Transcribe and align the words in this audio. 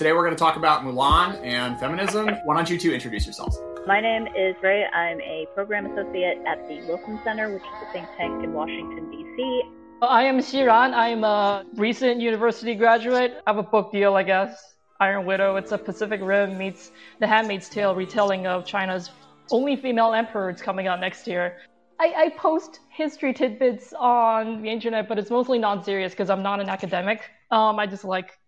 Today 0.00 0.14
we're 0.14 0.24
going 0.24 0.34
to 0.34 0.38
talk 0.38 0.56
about 0.56 0.82
Mulan 0.82 1.44
and 1.44 1.78
feminism. 1.78 2.26
Why 2.46 2.56
don't 2.56 2.70
you 2.70 2.78
two 2.78 2.90
introduce 2.90 3.26
yourselves? 3.26 3.60
My 3.86 4.00
name 4.00 4.28
is 4.28 4.56
Ray. 4.62 4.86
I'm 4.86 5.20
a 5.20 5.44
program 5.54 5.84
associate 5.84 6.38
at 6.46 6.66
the 6.68 6.80
Wilson 6.88 7.20
Center, 7.22 7.52
which 7.52 7.62
is 7.62 7.86
a 7.86 7.92
think 7.92 8.08
tank 8.16 8.42
in 8.42 8.54
Washington, 8.54 9.10
D.C. 9.10 9.62
I 10.00 10.22
am 10.22 10.38
Xiran. 10.38 10.94
I'm 10.94 11.22
a 11.22 11.66
recent 11.74 12.18
university 12.18 12.74
graduate. 12.74 13.42
I 13.46 13.50
have 13.50 13.58
a 13.58 13.62
book 13.62 13.92
deal, 13.92 14.14
I 14.14 14.22
guess. 14.22 14.72
Iron 15.00 15.26
Widow. 15.26 15.56
It's 15.56 15.72
a 15.72 15.76
Pacific 15.76 16.22
Rim 16.22 16.56
meets 16.56 16.92
The 17.18 17.26
Handmaid's 17.26 17.68
Tale 17.68 17.94
retelling 17.94 18.46
of 18.46 18.64
China's 18.64 19.10
only 19.50 19.76
female 19.76 20.14
emperor. 20.14 20.48
It's 20.48 20.62
coming 20.62 20.86
out 20.86 21.00
next 21.00 21.26
year. 21.26 21.58
I, 22.00 22.14
I 22.16 22.28
post 22.38 22.80
history 22.88 23.34
tidbits 23.34 23.92
on 23.92 24.62
the 24.62 24.70
internet, 24.70 25.10
but 25.10 25.18
it's 25.18 25.30
mostly 25.30 25.58
non-serious 25.58 26.14
because 26.14 26.30
I'm 26.30 26.42
not 26.42 26.58
an 26.58 26.70
academic. 26.70 27.20
Um, 27.50 27.78
I 27.78 27.86
just 27.86 28.04
like 28.04 28.39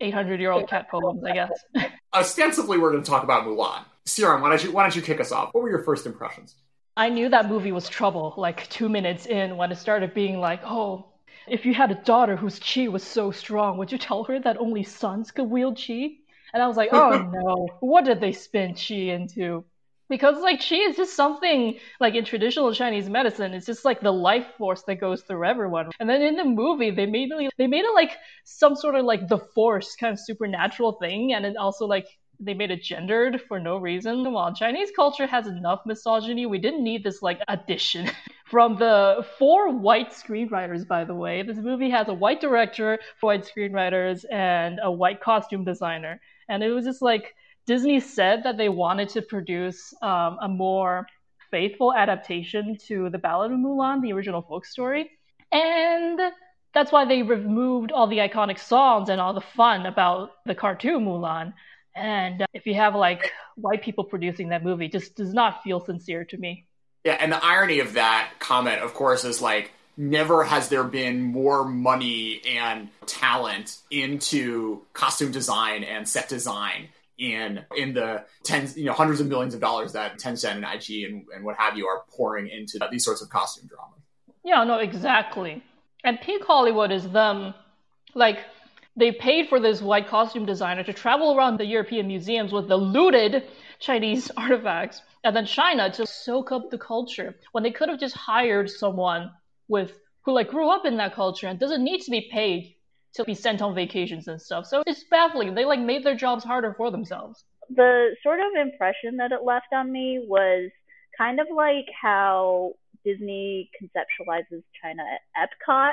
800 0.00 0.40
year 0.40 0.50
old 0.50 0.68
cat 0.68 0.90
poems, 0.90 1.22
I 1.24 1.32
guess. 1.32 1.52
Ostensibly, 2.14 2.78
we're 2.78 2.90
going 2.90 3.02
to 3.02 3.10
talk 3.10 3.22
about 3.22 3.44
Mulan. 3.44 3.84
Xiran, 4.06 4.40
why 4.40 4.48
don't 4.48 4.64
you 4.64 4.72
why 4.72 4.82
don't 4.82 4.96
you 4.96 5.02
kick 5.02 5.20
us 5.20 5.30
off? 5.30 5.54
What 5.54 5.62
were 5.62 5.70
your 5.70 5.84
first 5.84 6.06
impressions? 6.06 6.54
I 6.96 7.08
knew 7.08 7.28
that 7.28 7.48
movie 7.48 7.72
was 7.72 7.88
trouble 7.88 8.34
like 8.36 8.68
two 8.68 8.88
minutes 8.88 9.26
in 9.26 9.56
when 9.56 9.70
it 9.70 9.76
started 9.76 10.12
being 10.12 10.40
like, 10.40 10.60
oh, 10.64 11.06
if 11.46 11.64
you 11.64 11.74
had 11.74 11.90
a 11.90 11.94
daughter 11.94 12.36
whose 12.36 12.58
chi 12.58 12.88
was 12.88 13.02
so 13.02 13.30
strong, 13.30 13.78
would 13.78 13.92
you 13.92 13.98
tell 13.98 14.24
her 14.24 14.38
that 14.40 14.58
only 14.58 14.82
sons 14.82 15.30
could 15.30 15.44
wield 15.44 15.80
chi? 15.80 16.10
And 16.52 16.62
I 16.62 16.66
was 16.66 16.76
like, 16.76 16.90
oh 16.92 17.10
no, 17.32 17.68
what 17.80 18.04
did 18.04 18.20
they 18.20 18.32
spin 18.32 18.74
chi 18.74 18.94
into? 18.94 19.64
Because 20.10 20.36
like 20.42 20.58
chi 20.60 20.74
is 20.74 20.96
just 20.96 21.14
something 21.14 21.78
like 22.00 22.14
in 22.14 22.24
traditional 22.24 22.74
Chinese 22.74 23.08
medicine, 23.08 23.54
it's 23.54 23.64
just 23.64 23.84
like 23.84 24.00
the 24.00 24.12
life 24.12 24.46
force 24.58 24.82
that 24.82 24.96
goes 24.96 25.22
through 25.22 25.46
everyone. 25.46 25.90
And 26.00 26.10
then 26.10 26.20
in 26.20 26.36
the 26.36 26.44
movie, 26.44 26.90
they 26.90 27.06
made 27.06 27.30
it 27.30 27.52
they 27.56 27.68
made 27.68 27.84
it 27.84 27.94
like 27.94 28.16
some 28.44 28.74
sort 28.74 28.96
of 28.96 29.06
like 29.06 29.28
the 29.28 29.38
force 29.38 29.96
kind 29.98 30.12
of 30.12 30.18
supernatural 30.18 30.98
thing, 31.00 31.32
and 31.32 31.44
then 31.44 31.56
also 31.56 31.86
like 31.86 32.06
they 32.40 32.54
made 32.54 32.70
it 32.70 32.82
gendered 32.82 33.40
for 33.48 33.60
no 33.60 33.76
reason. 33.76 34.32
While 34.32 34.52
Chinese 34.54 34.90
culture 34.96 35.26
has 35.26 35.46
enough 35.46 35.82
misogyny, 35.86 36.44
we 36.44 36.58
didn't 36.58 36.82
need 36.82 37.04
this 37.04 37.22
like 37.22 37.40
addition 37.48 38.10
from 38.50 38.76
the 38.76 39.24
four 39.38 39.72
white 39.72 40.10
screenwriters. 40.10 40.86
By 40.88 41.04
the 41.04 41.14
way, 41.14 41.42
this 41.42 41.58
movie 41.58 41.90
has 41.90 42.08
a 42.08 42.14
white 42.14 42.40
director, 42.40 42.98
white 43.20 43.48
screenwriters, 43.48 44.24
and 44.30 44.80
a 44.82 44.90
white 44.90 45.20
costume 45.20 45.64
designer, 45.64 46.20
and 46.48 46.64
it 46.64 46.72
was 46.72 46.84
just 46.84 47.00
like 47.00 47.36
Disney 47.70 48.00
said 48.00 48.42
that 48.42 48.56
they 48.56 48.68
wanted 48.68 49.10
to 49.10 49.22
produce 49.22 49.94
um, 50.02 50.38
a 50.42 50.48
more 50.48 51.06
faithful 51.52 51.94
adaptation 51.94 52.76
to 52.88 53.08
the 53.10 53.18
Ballad 53.18 53.52
of 53.52 53.58
Mulan, 53.58 54.02
the 54.02 54.12
original 54.12 54.42
folk 54.42 54.66
story. 54.66 55.08
And 55.52 56.18
that's 56.74 56.90
why 56.90 57.04
they 57.04 57.22
removed 57.22 57.92
all 57.92 58.08
the 58.08 58.18
iconic 58.18 58.58
songs 58.58 59.08
and 59.08 59.20
all 59.20 59.34
the 59.34 59.40
fun 59.40 59.86
about 59.86 60.32
the 60.46 60.54
cartoon 60.56 61.04
Mulan. 61.04 61.54
And 61.94 62.42
uh, 62.42 62.46
if 62.52 62.66
you 62.66 62.74
have 62.74 62.96
like 62.96 63.30
white 63.54 63.84
people 63.84 64.02
producing 64.02 64.48
that 64.48 64.64
movie, 64.64 64.88
just 64.88 65.14
does 65.14 65.32
not 65.32 65.62
feel 65.62 65.78
sincere 65.78 66.24
to 66.24 66.36
me. 66.36 66.66
Yeah, 67.04 67.18
and 67.20 67.30
the 67.30 67.44
irony 67.44 67.78
of 67.78 67.92
that 67.92 68.32
comment, 68.40 68.80
of 68.80 68.94
course, 68.94 69.24
is 69.24 69.40
like 69.40 69.70
never 69.96 70.42
has 70.42 70.70
there 70.70 70.82
been 70.82 71.22
more 71.22 71.64
money 71.64 72.42
and 72.48 72.88
talent 73.06 73.78
into 73.92 74.82
costume 74.92 75.30
design 75.30 75.84
and 75.84 76.08
set 76.08 76.28
design 76.28 76.88
in 77.20 77.64
in 77.76 77.92
the 77.92 78.24
tens, 78.42 78.76
you 78.76 78.86
know, 78.86 78.92
hundreds 78.92 79.20
of 79.20 79.28
millions 79.28 79.54
of 79.54 79.60
dollars 79.60 79.92
that 79.92 80.18
Tencent 80.18 80.56
and 80.56 80.64
IG 80.64 81.04
and, 81.04 81.26
and 81.34 81.44
what 81.44 81.56
have 81.58 81.76
you 81.76 81.86
are 81.86 82.02
pouring 82.08 82.48
into 82.48 82.78
these 82.90 83.04
sorts 83.04 83.22
of 83.22 83.28
costume 83.28 83.68
drama. 83.68 83.92
Yeah, 84.42 84.64
no, 84.64 84.78
exactly. 84.78 85.62
And 86.02 86.18
peak 86.20 86.42
Hollywood 86.44 86.90
is 86.90 87.06
them, 87.10 87.54
like 88.14 88.38
they 88.96 89.12
paid 89.12 89.48
for 89.48 89.60
this 89.60 89.82
white 89.82 90.08
costume 90.08 90.46
designer 90.46 90.82
to 90.82 90.94
travel 90.94 91.36
around 91.36 91.58
the 91.58 91.66
European 91.66 92.06
museums 92.06 92.52
with 92.52 92.68
the 92.68 92.76
looted 92.76 93.44
Chinese 93.78 94.30
artifacts, 94.36 95.02
and 95.22 95.36
then 95.36 95.44
China 95.44 95.90
to 95.92 96.06
soak 96.06 96.50
up 96.52 96.70
the 96.70 96.78
culture 96.78 97.36
when 97.52 97.62
they 97.62 97.70
could 97.70 97.90
have 97.90 98.00
just 98.00 98.16
hired 98.16 98.70
someone 98.70 99.30
with 99.68 99.98
who 100.24 100.32
like 100.32 100.48
grew 100.48 100.70
up 100.70 100.86
in 100.86 100.96
that 100.96 101.14
culture 101.14 101.46
and 101.46 101.58
doesn't 101.58 101.84
need 101.84 102.00
to 102.00 102.10
be 102.10 102.28
paid 102.32 102.76
to 103.14 103.24
be 103.24 103.34
sent 103.34 103.62
on 103.62 103.74
vacations 103.74 104.28
and 104.28 104.40
stuff. 104.40 104.66
So 104.66 104.82
it's 104.86 105.04
baffling. 105.10 105.54
They 105.54 105.64
like 105.64 105.80
made 105.80 106.04
their 106.04 106.16
jobs 106.16 106.44
harder 106.44 106.74
for 106.74 106.90
themselves. 106.90 107.44
The 107.74 108.16
sort 108.22 108.40
of 108.40 108.60
impression 108.60 109.16
that 109.18 109.32
it 109.32 109.44
left 109.44 109.66
on 109.72 109.90
me 109.90 110.24
was 110.26 110.70
kind 111.16 111.40
of 111.40 111.46
like 111.54 111.86
how 112.00 112.72
Disney 113.04 113.70
conceptualizes 113.80 114.62
China 114.82 115.02
at 115.36 115.48
Epcot, 115.68 115.92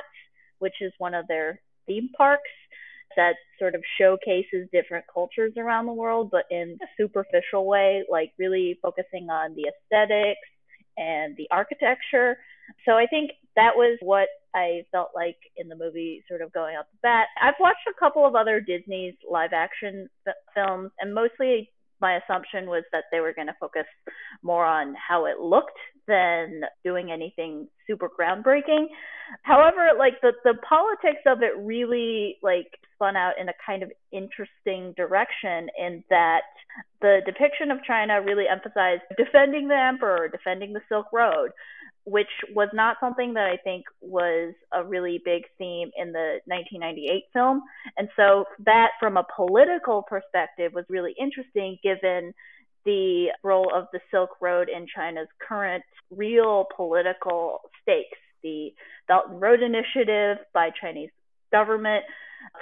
which 0.59 0.75
is 0.81 0.91
one 0.97 1.13
of 1.13 1.27
their 1.27 1.61
theme 1.85 2.09
parks 2.15 2.49
that 3.15 3.35
sort 3.57 3.73
of 3.73 3.81
showcases 3.99 4.67
different 4.71 5.05
cultures 5.11 5.53
around 5.57 5.85
the 5.85 5.93
world, 5.93 6.29
but 6.31 6.43
in 6.51 6.77
a 6.81 6.85
superficial 6.97 7.65
way, 7.65 8.03
like 8.09 8.31
really 8.37 8.77
focusing 8.81 9.29
on 9.29 9.55
the 9.55 9.65
aesthetics 9.67 10.39
and 10.97 11.35
the 11.37 11.47
architecture. 11.49 12.37
So 12.85 12.93
I 12.93 13.07
think 13.07 13.31
that 13.55 13.75
was 13.75 13.97
what 14.01 14.27
I 14.55 14.83
felt 14.91 15.09
like 15.15 15.37
in 15.55 15.69
the 15.69 15.75
movie, 15.75 16.23
sort 16.27 16.41
of 16.41 16.51
going 16.53 16.75
off 16.75 16.85
the 16.91 16.99
bat. 17.03 17.27
I've 17.41 17.59
watched 17.59 17.87
a 17.89 17.99
couple 17.99 18.25
of 18.25 18.35
other 18.35 18.59
Disney's 18.59 19.15
live 19.29 19.53
action 19.53 20.09
f- 20.27 20.35
films, 20.55 20.91
and 20.99 21.13
mostly 21.13 21.71
my 21.99 22.17
assumption 22.17 22.67
was 22.67 22.83
that 22.91 23.05
they 23.11 23.19
were 23.19 23.33
going 23.33 23.47
to 23.47 23.55
focus 23.59 23.85
more 24.43 24.65
on 24.65 24.95
how 24.95 25.25
it 25.25 25.39
looked 25.39 25.77
than 26.07 26.61
doing 26.83 27.11
anything 27.11 27.67
super 27.85 28.07
groundbreaking. 28.09 28.85
However, 29.43 29.89
like 29.97 30.21
the 30.21 30.31
the 30.43 30.53
politics 30.67 31.21
of 31.25 31.41
it 31.41 31.51
really 31.59 32.37
like 32.41 32.67
spun 32.93 33.15
out 33.15 33.33
in 33.39 33.49
a 33.49 33.53
kind 33.65 33.83
of 33.83 33.91
interesting 34.11 34.93
direction 34.95 35.67
in 35.77 36.03
that 36.09 36.41
the 37.01 37.19
depiction 37.25 37.71
of 37.71 37.83
China 37.85 38.21
really 38.21 38.45
emphasized 38.49 39.01
defending 39.17 39.67
the 39.67 39.75
emperor, 39.75 40.29
defending 40.29 40.73
the 40.73 40.81
Silk 40.87 41.07
Road, 41.11 41.49
which 42.07 42.29
was 42.55 42.69
not 42.73 42.95
something 43.01 43.33
that 43.33 43.49
I 43.49 43.57
think 43.57 43.83
was 43.99 44.53
a 44.71 44.81
really 44.81 45.21
big 45.25 45.43
theme 45.57 45.91
in 45.97 46.13
the 46.13 46.39
1998 46.45 47.25
film. 47.33 47.61
And 47.97 48.07
so 48.15 48.45
that 48.65 48.91
from 48.97 49.17
a 49.17 49.25
political 49.35 50.03
perspective 50.03 50.71
was 50.73 50.85
really 50.87 51.13
interesting 51.19 51.77
given 51.83 52.33
the 52.85 53.27
role 53.43 53.69
of 53.75 53.87
the 53.91 53.99
Silk 54.09 54.29
Road 54.39 54.69
in 54.69 54.87
China's 54.95 55.27
current 55.45 55.83
real 56.09 56.67
political 56.73 57.59
stakes. 57.81 58.17
The 58.41 58.73
Belt 59.09 59.25
and 59.29 59.41
Road 59.41 59.59
Initiative 59.61 60.37
by 60.53 60.69
Chinese 60.79 61.09
government 61.51 62.05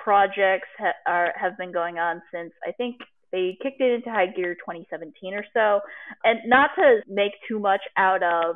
projects 0.04 0.70
ha- 0.80 0.94
are, 1.06 1.34
have 1.40 1.56
been 1.60 1.72
going 1.72 2.00
on 2.00 2.24
since 2.34 2.52
I 2.68 2.72
think 2.72 2.96
they 3.32 3.56
kicked 3.62 3.82
it 3.82 3.92
into 3.92 4.10
high 4.10 4.28
gear 4.28 4.56
2017 4.56 5.36
or 5.36 5.46
so. 5.54 5.82
And 6.24 6.40
not 6.48 6.72
to 6.78 7.02
make 7.08 7.34
too 7.48 7.60
much 7.60 7.82
out 7.96 8.24
of 8.24 8.56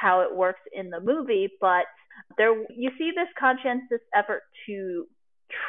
how 0.00 0.20
it 0.20 0.34
works 0.34 0.60
in 0.72 0.90
the 0.90 1.00
movie, 1.00 1.48
but 1.60 1.84
there 2.38 2.54
you 2.70 2.90
see 2.98 3.12
this 3.14 3.28
conscientious 3.38 4.04
effort 4.14 4.42
to 4.66 5.06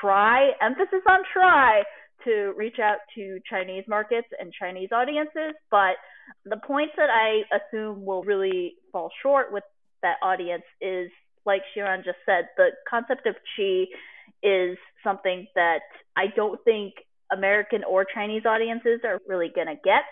try, 0.02 0.52
emphasis 0.62 1.04
on 1.08 1.20
try, 1.34 1.84
to 2.24 2.54
reach 2.58 2.80
out 2.82 2.98
to 3.16 3.40
Chinese 3.50 3.84
markets 3.88 4.28
and 4.40 4.52
Chinese 4.54 4.90
audiences, 4.92 5.54
but 5.70 5.96
the 6.46 6.58
points 6.66 6.94
that 6.98 7.10
I 7.10 7.44
assume 7.56 8.06
will 8.06 8.24
really 8.24 8.76
fall 8.92 9.10
short 9.22 9.52
with 9.52 9.64
that 10.02 10.18
audience 10.22 10.64
is 10.82 11.10
like 11.46 11.62
Xiran 11.76 12.04
just 12.04 12.18
said, 12.26 12.50
the 12.58 12.70
concept 12.90 13.26
of 13.26 13.36
chi 13.56 13.86
is 14.44 14.78
something 15.04 15.48
that 15.56 15.80
I 16.16 16.26
don't 16.36 16.60
think 16.66 16.94
American 17.32 17.84
or 17.84 18.06
Chinese 18.06 18.44
audiences 18.46 19.02
are 19.04 19.20
really 19.28 19.52
going 19.54 19.68
to 19.68 19.76
get. 19.84 20.04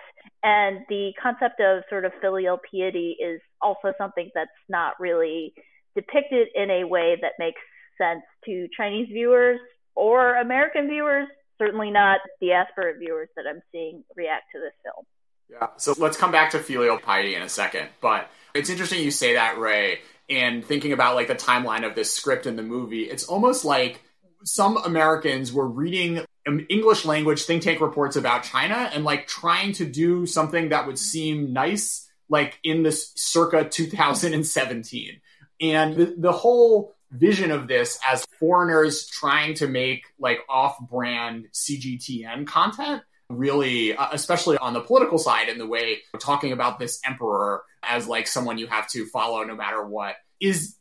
And 0.44 0.80
the 0.90 1.12
concept 1.22 1.60
of 1.60 1.84
sort 1.90 2.06
of 2.06 2.12
filial 2.22 2.60
piety 2.72 3.18
is 3.20 3.42
also 3.62 3.94
something 3.98 4.30
that's 4.34 4.50
not 4.70 4.94
really 5.00 5.54
depicted 5.96 6.48
in 6.56 6.70
a 6.70 6.84
way 6.84 7.18
that 7.22 7.34
makes 7.40 7.62
sense 7.98 8.22
to 8.46 8.68
Chinese 8.76 9.08
viewers 9.08 9.60
or 9.96 10.36
American 10.36 10.90
viewers, 10.90 11.28
certainly 11.58 11.90
not 11.90 12.20
diaspora 12.42 12.94
viewers 13.00 13.30
that 13.36 13.46
I'm 13.50 13.62
seeing 13.72 14.04
react 14.16 14.44
to 14.54 14.60
this 14.60 14.74
film. 14.84 15.06
Yeah, 15.50 15.68
so 15.78 15.94
let's 15.98 16.18
come 16.18 16.32
back 16.32 16.52
to 16.52 16.60
filial 16.60 16.98
piety 16.98 17.36
in 17.36 17.42
a 17.42 17.50
second. 17.50 17.88
But 18.02 18.30
it's 18.54 18.70
interesting 18.70 19.04
you 19.04 19.12
say 19.12 19.36
that, 19.36 19.58
Ray, 19.58 20.00
and 20.30 20.66
thinking 20.66 20.92
about 20.92 21.16
like 21.16 21.28
the 21.28 21.36
timeline 21.36 21.86
of 21.86 21.96
this 21.96 22.12
script 22.12 22.46
in 22.46 22.56
the 22.56 22.64
movie, 22.64 23.04
it's 23.04 23.26
almost 23.26 23.64
like 23.64 24.02
some 24.46 24.78
Americans 24.78 25.52
were 25.52 25.68
reading 25.68 26.24
English 26.70 27.04
language 27.06 27.44
think 27.44 27.64
tank 27.64 27.82
reports 27.82 28.16
about 28.16 28.44
China 28.44 28.90
and 28.94 29.04
like 29.04 29.28
trying 29.28 29.74
to 29.74 29.86
do 29.86 30.26
something 30.26 30.70
that 30.70 30.86
would 30.86 31.00
seem 31.00 31.52
nice, 31.52 32.08
like 32.30 32.60
in 32.64 32.84
this 32.84 33.12
circa 33.16 33.68
2017. 33.68 35.20
And 35.62 35.96
the, 35.96 36.16
the 36.18 36.32
whole 36.32 36.96
vision 37.12 37.52
of 37.52 37.68
this 37.68 38.00
as 38.08 38.26
foreigners 38.40 39.08
trying 39.08 39.56
to 39.56 39.68
make 39.68 40.04
like 40.20 40.40
off 40.48 40.80
brand 40.80 41.48
CGTN 41.54 42.46
content 42.46 43.02
really, 43.30 43.96
uh, 43.96 44.10
especially 44.12 44.58
on 44.58 44.74
the 44.74 44.82
political 44.82 45.18
side, 45.18 45.50
in 45.50 45.58
the 45.58 45.66
way 45.66 46.00
talking 46.20 46.52
about 46.52 46.78
this 46.78 47.00
emperor 47.06 47.64
as 47.82 48.08
like 48.08 48.28
someone 48.28 48.60
you 48.60 48.68
have 48.68 48.88
to 48.90 49.08
follow 49.08 49.44
no 49.44 49.56
matter 49.56 49.84
what, 49.84 50.16
is 50.40 50.76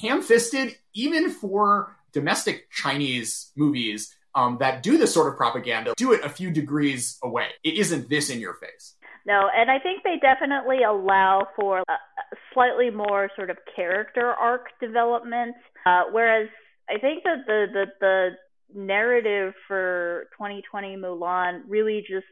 ham 0.00 0.22
fisted 0.22 0.76
even 0.94 1.30
for 1.30 1.96
domestic 2.12 2.70
Chinese 2.70 3.52
movies 3.56 4.14
um, 4.34 4.58
that 4.60 4.82
do 4.82 4.96
this 4.96 5.12
sort 5.12 5.28
of 5.28 5.36
propaganda 5.36 5.92
do 5.96 6.12
it 6.12 6.24
a 6.24 6.28
few 6.28 6.50
degrees 6.50 7.18
away. 7.22 7.48
It 7.64 7.74
isn't 7.74 8.08
this 8.08 8.30
in 8.30 8.40
your 8.40 8.54
face. 8.54 8.94
No, 9.26 9.50
and 9.54 9.70
I 9.70 9.78
think 9.78 10.02
they 10.02 10.16
definitely 10.20 10.82
allow 10.82 11.46
for 11.56 11.80
a 11.80 11.96
slightly 12.54 12.90
more 12.90 13.28
sort 13.36 13.50
of 13.50 13.58
character 13.76 14.32
arc 14.32 14.68
development, 14.80 15.54
uh, 15.84 16.04
whereas 16.10 16.48
I 16.88 16.98
think 16.98 17.24
that 17.24 17.44
the, 17.46 17.66
the 17.72 17.86
the 18.00 18.30
narrative 18.72 19.52
for 19.66 20.28
2020 20.38 20.96
Mulan 20.96 21.62
really 21.68 22.04
just 22.08 22.26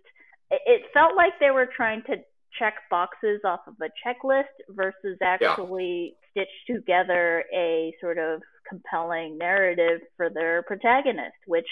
it 0.51 0.83
felt 0.95 1.15
like 1.17 1.33
they 1.41 1.51
were 1.51 1.69
trying 1.77 2.03
to 2.07 2.17
check 2.59 2.75
boxes 2.91 3.41
off 3.45 3.61
of 3.67 3.75
a 3.83 3.91
checklist 4.07 4.45
versus 4.71 5.19
actually 5.23 6.15
yeah. 6.37 6.45
stitch 6.45 6.77
together 6.77 7.45
a 7.55 7.95
sort 8.01 8.19
of 8.19 8.41
compelling 8.69 9.39
narrative 9.39 10.01
for 10.17 10.31
their 10.31 10.63
protagonist, 10.63 11.37
which 11.47 11.69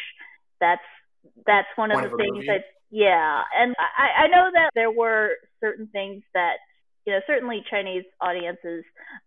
that's 0.60 0.80
that's 1.46 1.68
one 1.76 1.90
of 1.90 2.10
the 2.10 2.16
things 2.16 2.46
that 2.46 2.64
yeah, 2.90 3.42
and 3.58 3.74
I, 3.78 4.24
I 4.24 4.26
know 4.28 4.48
that 4.52 4.70
there 4.74 4.90
were 4.90 5.30
certain 5.60 5.88
things 5.88 6.22
that 6.34 6.54
you 7.04 7.12
know 7.12 7.20
certainly 7.26 7.62
Chinese 7.68 8.04
audiences 8.20 8.84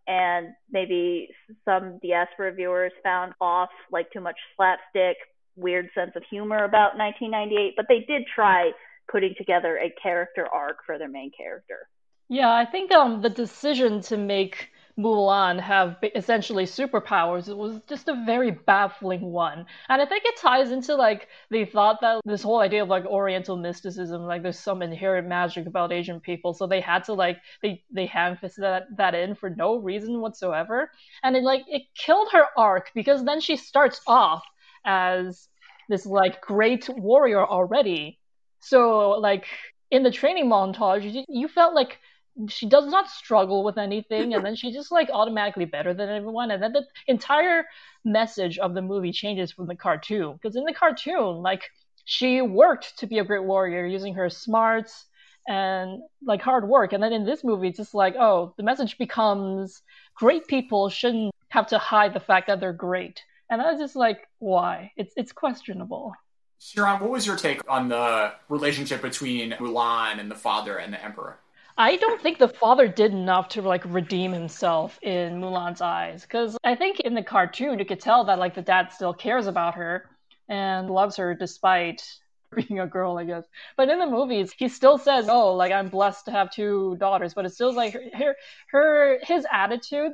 and 0.07 0.49
maybe 0.71 1.29
some 1.65 1.99
diaspora 2.01 2.53
viewers 2.53 2.91
found 3.03 3.33
off, 3.41 3.69
like 3.91 4.11
too 4.11 4.21
much 4.21 4.37
slapstick, 4.55 5.17
weird 5.55 5.89
sense 5.93 6.11
of 6.15 6.23
humor 6.29 6.63
about 6.63 6.97
1998, 6.97 7.73
but 7.75 7.85
they 7.89 8.05
did 8.07 8.23
try 8.33 8.71
putting 9.11 9.33
together 9.37 9.77
a 9.77 9.93
character 10.01 10.47
arc 10.53 10.77
for 10.85 10.97
their 10.97 11.09
main 11.09 11.31
character. 11.37 11.87
Yeah, 12.29 12.53
I 12.53 12.65
think 12.65 12.91
um 12.91 13.21
the 13.21 13.29
decision 13.29 14.01
to 14.01 14.17
make 14.17 14.69
Mulan 14.99 15.61
have 15.61 15.95
essentially 16.13 16.65
superpowers 16.65 17.47
it 17.47 17.55
was 17.55 17.81
just 17.87 18.09
a 18.09 18.23
very 18.25 18.51
baffling 18.51 19.31
one. 19.31 19.65
And 19.87 20.01
I 20.01 20.05
think 20.05 20.23
it 20.25 20.35
ties 20.37 20.71
into 20.71 20.95
like 20.95 21.29
they 21.49 21.63
thought 21.63 22.01
that 22.01 22.21
this 22.25 22.43
whole 22.43 22.59
idea 22.59 22.83
of 22.83 22.89
like 22.89 23.05
oriental 23.05 23.55
mysticism, 23.55 24.23
like 24.23 24.43
there's 24.43 24.59
some 24.59 24.81
inherent 24.81 25.27
magic 25.27 25.67
about 25.67 25.93
Asian 25.93 26.19
people, 26.19 26.53
so 26.53 26.67
they 26.67 26.81
had 26.81 27.05
to 27.05 27.13
like 27.13 27.37
they 27.61 27.81
they 27.91 28.05
hand 28.07 28.39
fisted 28.39 28.63
that 28.63 28.87
that 28.97 29.15
in 29.15 29.35
for 29.35 29.49
no 29.49 29.77
reason 29.77 30.19
whatsoever. 30.19 30.91
And 31.23 31.37
it 31.37 31.43
like 31.43 31.63
it 31.67 31.83
killed 31.95 32.27
her 32.33 32.45
arc 32.57 32.91
because 32.93 33.23
then 33.23 33.39
she 33.39 33.55
starts 33.55 34.01
off 34.05 34.43
as 34.85 35.47
this 35.87 36.05
like 36.05 36.41
great 36.41 36.89
warrior 36.89 37.45
already. 37.45 38.19
So 38.59 39.11
like 39.11 39.45
in 39.91 40.03
the 40.03 40.11
training 40.11 40.47
montage, 40.47 41.25
you 41.27 41.47
felt 41.47 41.73
like 41.73 41.99
she 42.47 42.67
does 42.67 42.85
not 42.85 43.09
struggle 43.09 43.63
with 43.63 43.77
anything 43.77 44.33
and 44.33 44.45
then 44.45 44.55
she's 44.55 44.73
just 44.73 44.91
like 44.91 45.09
automatically 45.11 45.65
better 45.65 45.93
than 45.93 46.09
everyone 46.09 46.51
and 46.51 46.63
then 46.63 46.71
the 46.71 46.85
entire 47.07 47.65
message 48.05 48.57
of 48.57 48.73
the 48.73 48.81
movie 48.81 49.11
changes 49.11 49.51
from 49.51 49.67
the 49.67 49.75
cartoon 49.75 50.33
because 50.33 50.55
in 50.55 50.63
the 50.63 50.73
cartoon 50.73 51.37
like 51.37 51.69
she 52.05 52.41
worked 52.41 52.97
to 52.97 53.07
be 53.07 53.19
a 53.19 53.23
great 53.23 53.43
warrior 53.43 53.85
using 53.85 54.13
her 54.13 54.29
smarts 54.29 55.05
and 55.47 56.01
like 56.25 56.41
hard 56.41 56.67
work 56.67 56.93
and 56.93 57.03
then 57.03 57.13
in 57.13 57.25
this 57.25 57.43
movie 57.43 57.67
it's 57.67 57.77
just 57.77 57.93
like 57.93 58.15
oh 58.15 58.53
the 58.57 58.63
message 58.63 58.97
becomes 58.97 59.81
great 60.15 60.47
people 60.47 60.89
shouldn't 60.89 61.33
have 61.49 61.67
to 61.67 61.77
hide 61.77 62.13
the 62.13 62.19
fact 62.19 62.47
that 62.47 62.59
they're 62.59 62.71
great 62.71 63.21
and 63.49 63.61
i 63.61 63.71
was 63.71 63.79
just 63.79 63.95
like 63.95 64.27
why 64.39 64.91
it's 64.95 65.13
it's 65.17 65.31
questionable 65.31 66.13
Xiran, 66.61 66.99
what 66.99 67.09
was 67.09 67.25
your 67.25 67.37
take 67.37 67.61
on 67.69 67.87
the 67.87 68.33
relationship 68.49 69.01
between 69.01 69.51
Mulan 69.51 70.19
and 70.19 70.29
the 70.29 70.35
father 70.35 70.77
and 70.77 70.93
the 70.93 71.01
emperor? 71.01 71.39
I 71.79 71.95
don't 71.95 72.21
think 72.21 72.39
the 72.39 72.49
father 72.49 72.89
did 72.89 73.13
enough 73.13 73.47
to 73.49 73.61
like 73.61 73.85
redeem 73.85 74.33
himself 74.33 74.99
in 75.01 75.39
Mulan's 75.39 75.79
eyes 75.79 76.23
because 76.23 76.57
I 76.61 76.75
think 76.75 76.99
in 76.99 77.13
the 77.13 77.23
cartoon 77.23 77.79
you 77.79 77.85
could 77.85 78.01
tell 78.01 78.25
that 78.25 78.37
like 78.37 78.53
the 78.53 78.61
dad 78.61 78.91
still 78.91 79.13
cares 79.13 79.47
about 79.47 79.75
her 79.75 80.09
and 80.49 80.89
loves 80.89 81.15
her 81.15 81.33
despite 81.33 82.03
being 82.53 82.81
a 82.81 82.85
girl, 82.85 83.17
I 83.17 83.23
guess. 83.23 83.45
But 83.77 83.87
in 83.87 83.97
the 83.97 84.07
movies, 84.07 84.51
he 84.57 84.67
still 84.67 84.97
says, 84.97 85.29
"Oh, 85.29 85.55
like 85.55 85.71
I'm 85.71 85.87
blessed 85.87 86.25
to 86.25 86.31
have 86.31 86.51
two 86.51 86.97
daughters," 86.99 87.33
but 87.33 87.45
it 87.45 87.51
still 87.51 87.73
like 87.73 87.93
her, 87.93 88.03
her, 88.13 88.35
her 88.71 89.19
his 89.21 89.47
attitude 89.49 90.11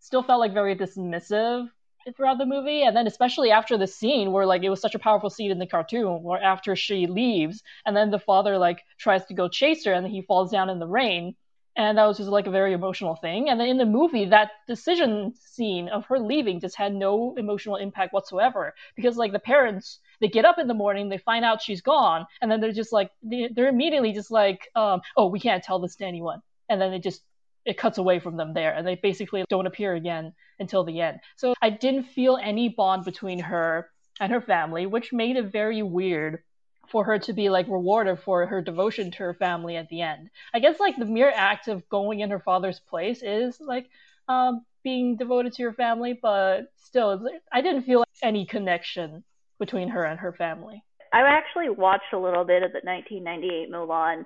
still 0.00 0.22
felt 0.22 0.40
like 0.40 0.52
very 0.52 0.76
dismissive 0.76 1.66
throughout 2.14 2.38
the 2.38 2.46
movie 2.46 2.82
and 2.82 2.96
then 2.96 3.06
especially 3.06 3.50
after 3.50 3.76
the 3.76 3.86
scene 3.86 4.32
where 4.32 4.46
like 4.46 4.62
it 4.62 4.70
was 4.70 4.80
such 4.80 4.94
a 4.94 4.98
powerful 4.98 5.30
scene 5.30 5.50
in 5.50 5.58
the 5.58 5.66
cartoon 5.66 6.22
where 6.22 6.42
after 6.42 6.76
she 6.76 7.06
leaves 7.06 7.62
and 7.84 7.96
then 7.96 8.10
the 8.10 8.18
father 8.18 8.58
like 8.58 8.82
tries 8.98 9.24
to 9.26 9.34
go 9.34 9.48
chase 9.48 9.84
her 9.84 9.92
and 9.92 10.04
then 10.04 10.12
he 10.12 10.22
falls 10.22 10.50
down 10.50 10.70
in 10.70 10.78
the 10.78 10.86
rain. 10.86 11.34
And 11.78 11.98
that 11.98 12.06
was 12.06 12.16
just 12.16 12.30
like 12.30 12.46
a 12.46 12.50
very 12.50 12.72
emotional 12.72 13.16
thing. 13.16 13.50
And 13.50 13.60
then 13.60 13.68
in 13.68 13.76
the 13.76 13.84
movie 13.84 14.24
that 14.26 14.50
decision 14.66 15.34
scene 15.38 15.88
of 15.88 16.06
her 16.06 16.18
leaving 16.18 16.58
just 16.58 16.74
had 16.74 16.94
no 16.94 17.34
emotional 17.36 17.76
impact 17.76 18.14
whatsoever. 18.14 18.74
Because 18.94 19.18
like 19.18 19.32
the 19.32 19.38
parents 19.38 19.98
they 20.20 20.28
get 20.28 20.46
up 20.46 20.58
in 20.58 20.68
the 20.68 20.74
morning 20.74 21.08
they 21.08 21.18
find 21.18 21.44
out 21.44 21.60
she's 21.60 21.82
gone 21.82 22.26
and 22.40 22.50
then 22.50 22.60
they're 22.60 22.72
just 22.72 22.92
like 22.92 23.10
they're 23.22 23.68
immediately 23.68 24.12
just 24.12 24.30
like 24.30 24.68
um, 24.74 25.02
oh 25.18 25.26
we 25.26 25.40
can't 25.40 25.62
tell 25.62 25.78
this 25.78 25.96
to 25.96 26.06
anyone. 26.06 26.40
And 26.68 26.80
then 26.80 26.90
they 26.92 26.98
just 26.98 27.22
it 27.66 27.76
cuts 27.76 27.98
away 27.98 28.18
from 28.18 28.36
them 28.36 28.54
there 28.54 28.72
and 28.72 28.86
they 28.86 28.94
basically 28.94 29.44
don't 29.50 29.66
appear 29.66 29.94
again 29.94 30.32
until 30.58 30.84
the 30.84 31.00
end. 31.00 31.20
So 31.36 31.54
I 31.60 31.70
didn't 31.70 32.04
feel 32.04 32.38
any 32.40 32.68
bond 32.68 33.04
between 33.04 33.40
her 33.40 33.90
and 34.20 34.32
her 34.32 34.40
family, 34.40 34.86
which 34.86 35.12
made 35.12 35.36
it 35.36 35.52
very 35.52 35.82
weird 35.82 36.42
for 36.88 37.04
her 37.04 37.18
to 37.18 37.32
be 37.32 37.48
like 37.48 37.66
rewarded 37.68 38.20
for 38.20 38.46
her 38.46 38.62
devotion 38.62 39.10
to 39.10 39.18
her 39.18 39.34
family 39.34 39.76
at 39.76 39.88
the 39.88 40.00
end. 40.00 40.30
I 40.54 40.60
guess 40.60 40.78
like 40.78 40.96
the 40.96 41.04
mere 41.04 41.32
act 41.34 41.68
of 41.68 41.88
going 41.88 42.20
in 42.20 42.30
her 42.30 42.40
father's 42.40 42.78
place 42.78 43.22
is 43.22 43.60
like 43.60 43.88
um, 44.28 44.64
being 44.84 45.16
devoted 45.16 45.52
to 45.54 45.62
your 45.62 45.72
family, 45.72 46.18
but 46.20 46.72
still, 46.76 47.28
I 47.52 47.60
didn't 47.60 47.82
feel 47.82 48.04
any 48.22 48.46
connection 48.46 49.24
between 49.58 49.88
her 49.88 50.04
and 50.04 50.20
her 50.20 50.32
family. 50.32 50.82
I 51.12 51.22
actually 51.22 51.70
watched 51.70 52.12
a 52.12 52.18
little 52.18 52.44
bit 52.44 52.62
of 52.62 52.72
the 52.72 52.80
1998 52.84 53.70
Mulan 53.70 54.24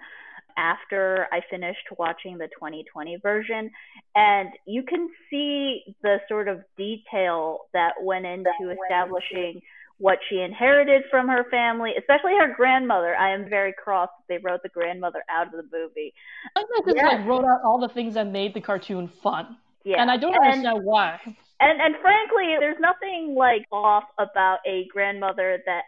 after 0.61 1.27
I 1.33 1.41
finished 1.51 1.87
watching 1.99 2.37
the 2.37 2.49
2020 2.49 3.17
version. 3.23 3.71
And 4.15 4.51
you 4.67 4.83
can 4.83 5.09
see 5.31 5.83
the 6.03 6.19
sort 6.29 6.49
of 6.49 6.61
detail 6.77 7.61
that 7.73 7.95
went 8.03 8.27
into 8.27 8.51
establishing 8.85 9.63
what 9.99 10.19
she 10.29 10.41
inherited 10.41 11.03
from 11.11 11.29
her 11.29 11.45
family, 11.51 11.93
especially 11.99 12.33
her 12.39 12.55
grandmother. 12.55 13.15
I 13.15 13.35
am 13.35 13.49
very 13.49 13.73
cross 13.73 14.09
that 14.19 14.35
they 14.35 14.39
wrote 14.43 14.63
the 14.63 14.71
grandmother 14.71 15.23
out 15.31 15.47
of 15.47 15.53
the 15.53 15.65
movie. 15.73 16.13
I 16.57 16.65
think 16.65 16.87
they 16.87 17.03
like 17.03 17.27
wrote 17.27 17.45
out 17.45 17.61
all 17.65 17.79
the 17.79 17.89
things 17.89 18.15
that 18.15 18.27
made 18.27 18.55
the 18.55 18.61
cartoon 18.61 19.09
fun. 19.23 19.57
Yeah. 19.85 20.01
And 20.01 20.11
I 20.11 20.17
don't 20.17 20.35
and, 20.35 20.45
understand 20.45 20.85
why. 20.85 21.21
And 21.61 21.81
and 21.81 21.95
frankly, 22.01 22.57
there's 22.59 22.81
nothing 22.81 23.35
like 23.37 23.67
off 23.71 24.05
about 24.19 24.59
a 24.67 24.87
grandmother 24.91 25.59
that 25.67 25.83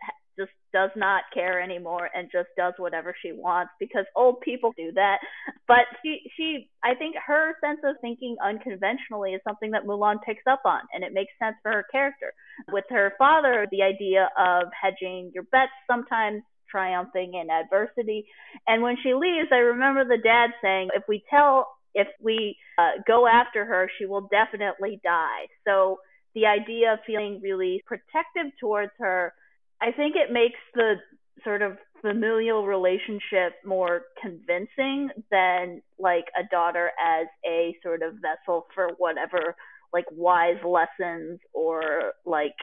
does 0.72 0.90
not 0.96 1.24
care 1.32 1.60
anymore 1.60 2.08
and 2.14 2.30
just 2.32 2.48
does 2.56 2.74
whatever 2.78 3.14
she 3.22 3.32
wants 3.32 3.72
because 3.78 4.04
old 4.16 4.40
people 4.40 4.72
do 4.76 4.92
that. 4.94 5.18
But 5.68 5.86
she 6.02 6.20
she 6.36 6.68
I 6.82 6.94
think 6.94 7.16
her 7.26 7.54
sense 7.64 7.80
of 7.84 7.96
thinking 8.00 8.36
unconventionally 8.44 9.32
is 9.32 9.40
something 9.46 9.70
that 9.72 9.84
Mulan 9.84 10.16
picks 10.24 10.44
up 10.50 10.62
on 10.64 10.80
and 10.92 11.04
it 11.04 11.12
makes 11.12 11.32
sense 11.40 11.56
for 11.62 11.72
her 11.72 11.84
character. 11.90 12.32
With 12.70 12.84
her 12.90 13.12
father, 13.18 13.66
the 13.70 13.82
idea 13.82 14.30
of 14.38 14.64
hedging 14.80 15.30
your 15.34 15.44
bets 15.44 15.72
sometimes 15.90 16.42
triumphing 16.70 17.34
in 17.34 17.50
adversity. 17.50 18.24
And 18.66 18.82
when 18.82 18.96
she 19.02 19.14
leaves, 19.14 19.48
I 19.52 19.56
remember 19.56 20.04
the 20.04 20.22
dad 20.22 20.50
saying, 20.62 20.88
if 20.94 21.02
we 21.06 21.22
tell 21.30 21.68
if 21.94 22.08
we 22.22 22.56
uh, 22.78 23.02
go 23.06 23.26
after 23.26 23.66
her, 23.66 23.88
she 23.98 24.06
will 24.06 24.28
definitely 24.30 24.98
die. 25.04 25.46
So 25.66 25.98
the 26.34 26.46
idea 26.46 26.94
of 26.94 27.00
feeling 27.06 27.40
really 27.42 27.82
protective 27.86 28.52
towards 28.58 28.92
her 28.98 29.34
I 29.82 29.90
think 29.90 30.14
it 30.14 30.32
makes 30.32 30.60
the 30.74 30.94
sort 31.42 31.60
of 31.60 31.76
familial 32.02 32.66
relationship 32.66 33.54
more 33.64 34.02
convincing 34.20 35.10
than 35.30 35.82
like 35.98 36.26
a 36.38 36.44
daughter 36.50 36.90
as 37.00 37.26
a 37.44 37.76
sort 37.82 38.02
of 38.02 38.14
vessel 38.14 38.66
for 38.74 38.90
whatever 38.98 39.56
like 39.92 40.04
wise 40.12 40.58
lessons 40.64 41.40
or 41.52 42.12
like 42.24 42.54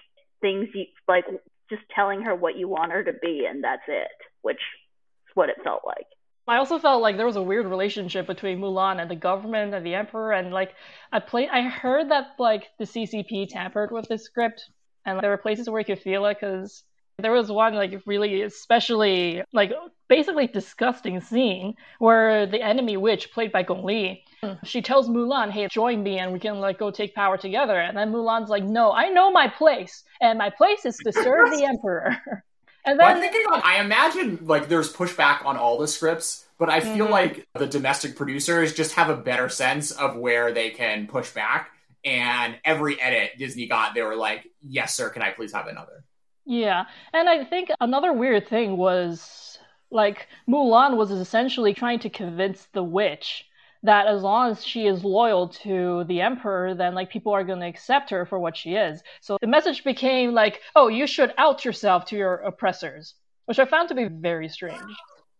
things 0.41 0.67
you 0.73 0.85
like 1.07 1.25
just 1.69 1.81
telling 1.93 2.21
her 2.21 2.35
what 2.35 2.57
you 2.57 2.67
want 2.67 2.91
her 2.91 3.03
to 3.03 3.13
be 3.21 3.45
and 3.49 3.63
that's 3.63 3.83
it 3.87 4.07
which 4.41 4.57
is 4.57 5.35
what 5.35 5.49
it 5.49 5.57
felt 5.63 5.81
like. 5.85 6.05
I 6.47 6.57
also 6.57 6.79
felt 6.79 7.01
like 7.01 7.17
there 7.17 7.27
was 7.27 7.35
a 7.35 7.43
weird 7.43 7.67
relationship 7.67 8.25
between 8.27 8.59
Mulan 8.59 8.99
and 8.99 9.11
the 9.11 9.15
government 9.15 9.73
and 9.73 9.85
the 9.85 9.95
emperor 9.95 10.31
and 10.31 10.51
like 10.51 10.73
I 11.11 11.19
played 11.19 11.49
I 11.49 11.63
heard 11.63 12.11
that 12.11 12.35
like 12.39 12.67
the 12.77 12.85
CCP 12.85 13.49
tampered 13.49 13.91
with 13.91 14.07
the 14.07 14.17
script 14.17 14.63
and 15.05 15.17
like, 15.17 15.21
there 15.21 15.31
were 15.31 15.37
places 15.37 15.69
where 15.69 15.79
you 15.79 15.85
could 15.85 15.99
feel 15.99 16.25
it 16.25 16.37
because 16.39 16.83
there 17.21 17.31
was 17.31 17.51
one 17.51 17.75
like 17.75 18.01
really 18.05 18.41
especially 18.41 19.43
like 19.53 19.71
basically 20.07 20.47
disgusting 20.47 21.21
scene 21.21 21.75
where 21.99 22.45
the 22.45 22.61
enemy 22.61 22.97
witch 22.97 23.31
played 23.31 23.51
by 23.51 23.63
Gong 23.63 23.83
Li, 23.83 24.23
she 24.63 24.81
tells 24.81 25.09
Mulan, 25.09 25.51
"Hey, 25.51 25.67
join 25.67 26.03
me 26.03 26.19
and 26.19 26.31
we 26.31 26.39
can 26.39 26.59
like 26.59 26.79
go 26.79 26.91
take 26.91 27.13
power 27.13 27.37
together." 27.37 27.79
And 27.79 27.97
then 27.97 28.11
Mulan's 28.11 28.49
like, 28.49 28.63
"No, 28.63 28.91
I 28.91 29.09
know 29.09 29.31
my 29.31 29.47
place, 29.47 30.03
and 30.21 30.37
my 30.37 30.49
place 30.49 30.85
is 30.85 30.97
to 30.97 31.11
serve 31.11 31.51
the 31.51 31.65
emperor." 31.67 32.17
and 32.85 32.99
then 32.99 33.05
well, 33.05 33.15
I'm 33.15 33.21
thinking, 33.21 33.43
I 33.51 33.79
imagine 33.81 34.39
like 34.43 34.69
there's 34.69 34.91
pushback 34.93 35.45
on 35.45 35.57
all 35.57 35.77
the 35.77 35.87
scripts, 35.87 36.45
but 36.57 36.69
I 36.69 36.79
feel 36.79 37.05
mm-hmm. 37.05 37.11
like 37.11 37.47
the 37.55 37.67
domestic 37.67 38.15
producers 38.15 38.73
just 38.73 38.93
have 38.93 39.09
a 39.09 39.17
better 39.17 39.49
sense 39.49 39.91
of 39.91 40.15
where 40.15 40.51
they 40.51 40.69
can 40.69 41.07
push 41.07 41.31
back. 41.31 41.71
And 42.05 42.57
every 42.63 42.99
edit 43.01 43.31
Disney 43.37 43.67
got, 43.67 43.93
they 43.93 44.01
were 44.01 44.15
like, 44.15 44.47
"Yes, 44.61 44.95
sir. 44.95 45.09
Can 45.09 45.21
I 45.21 45.31
please 45.31 45.51
have 45.51 45.67
another?" 45.67 46.05
Yeah, 46.49 46.85
and 47.13 47.29
I 47.29 47.45
think 47.45 47.69
another 47.79 48.11
weird 48.11 48.47
thing 48.47 48.75
was 48.75 49.59
like 49.91 50.27
Mulan 50.47 50.97
was 50.97 51.11
essentially 51.11 51.75
trying 51.75 51.99
to 51.99 52.09
convince 52.09 52.65
the 52.73 52.81
witch 52.81 53.45
that 53.83 54.07
as 54.07 54.23
long 54.23 54.49
as 54.49 54.65
she 54.65 54.87
is 54.87 55.03
loyal 55.03 55.49
to 55.49 56.05
the 56.05 56.21
emperor, 56.21 56.73
then 56.73 56.95
like 56.95 57.11
people 57.11 57.31
are 57.33 57.43
going 57.43 57.59
to 57.59 57.67
accept 57.67 58.09
her 58.09 58.25
for 58.25 58.39
what 58.39 58.57
she 58.57 58.73
is. 58.73 59.03
So 59.21 59.37
the 59.39 59.45
message 59.45 59.83
became 59.83 60.33
like, 60.33 60.61
oh, 60.75 60.87
you 60.87 61.05
should 61.05 61.35
out 61.37 61.63
yourself 61.65 62.05
to 62.05 62.17
your 62.17 62.37
oppressors, 62.37 63.13
which 63.45 63.59
I 63.59 63.65
found 63.65 63.89
to 63.89 63.95
be 63.95 64.05
very 64.05 64.49
strange. 64.49 64.95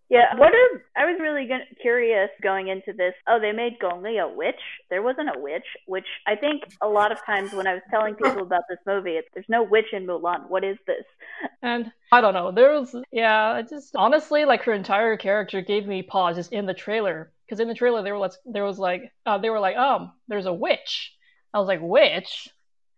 Yeah, 0.10 0.36
what 0.38 0.51
are 0.56 0.84
I 0.96 1.06
was 1.06 1.20
really 1.20 1.48
curious 1.80 2.30
going 2.42 2.68
into 2.68 2.94
this. 2.94 3.13
Oh, 3.28 3.39
they 3.39 3.51
made 3.51 3.78
Gong 3.80 4.01
Li 4.01 4.18
a 4.18 4.28
witch. 4.28 4.60
There 4.89 5.04
wasn't 5.04 5.30
a 5.30 5.39
witch, 5.39 5.66
which 5.86 6.08
I 6.25 6.36
think 6.36 6.63
a 6.82 6.88
lot 6.88 7.12
of 7.12 7.24
times 7.24 7.54
when 7.54 7.68
I 7.68 7.75
was 7.75 7.84
telling 7.92 8.16
people 8.16 8.42
about 8.42 8.63
this 8.68 8.80
movie, 8.88 9.12
it's, 9.12 9.28
there's 9.36 9.46
no 9.48 9.62
witch 9.62 9.94
in 9.94 10.08
Mulan. 10.08 10.50
What 10.50 10.63
is 10.63 10.78
this? 10.88 11.04
And 11.62 11.92
I 12.12 12.22
don't 12.22 12.34
know. 12.34 12.51
There 12.51 12.72
was 12.72 12.96
yeah, 13.12 13.51
I 13.51 13.62
just 13.62 13.96
honestly 13.96 14.46
like 14.46 14.63
her 14.63 14.74
entire 14.74 15.16
character 15.16 15.62
gave 15.62 15.86
me 15.86 16.01
pause 16.01 16.38
just 16.38 16.54
in 16.54 16.66
the 16.66 16.74
trailer 16.74 17.32
because 17.46 17.60
in 17.60 17.68
the 17.68 17.75
trailer 17.75 18.01
they 18.01 18.12
were 18.12 18.18
like 18.18 18.32
there 18.46 18.66
was 18.66 18.80
like 18.80 19.12
uh, 19.28 19.38
they 19.38 19.51
were 19.51 19.60
like 19.60 19.78
um 19.78 20.13
there's 20.28 20.48
a 20.48 20.54
witch. 20.54 21.13
I 21.54 21.60
was 21.60 21.68
like 21.68 21.82
witch. 21.84 22.50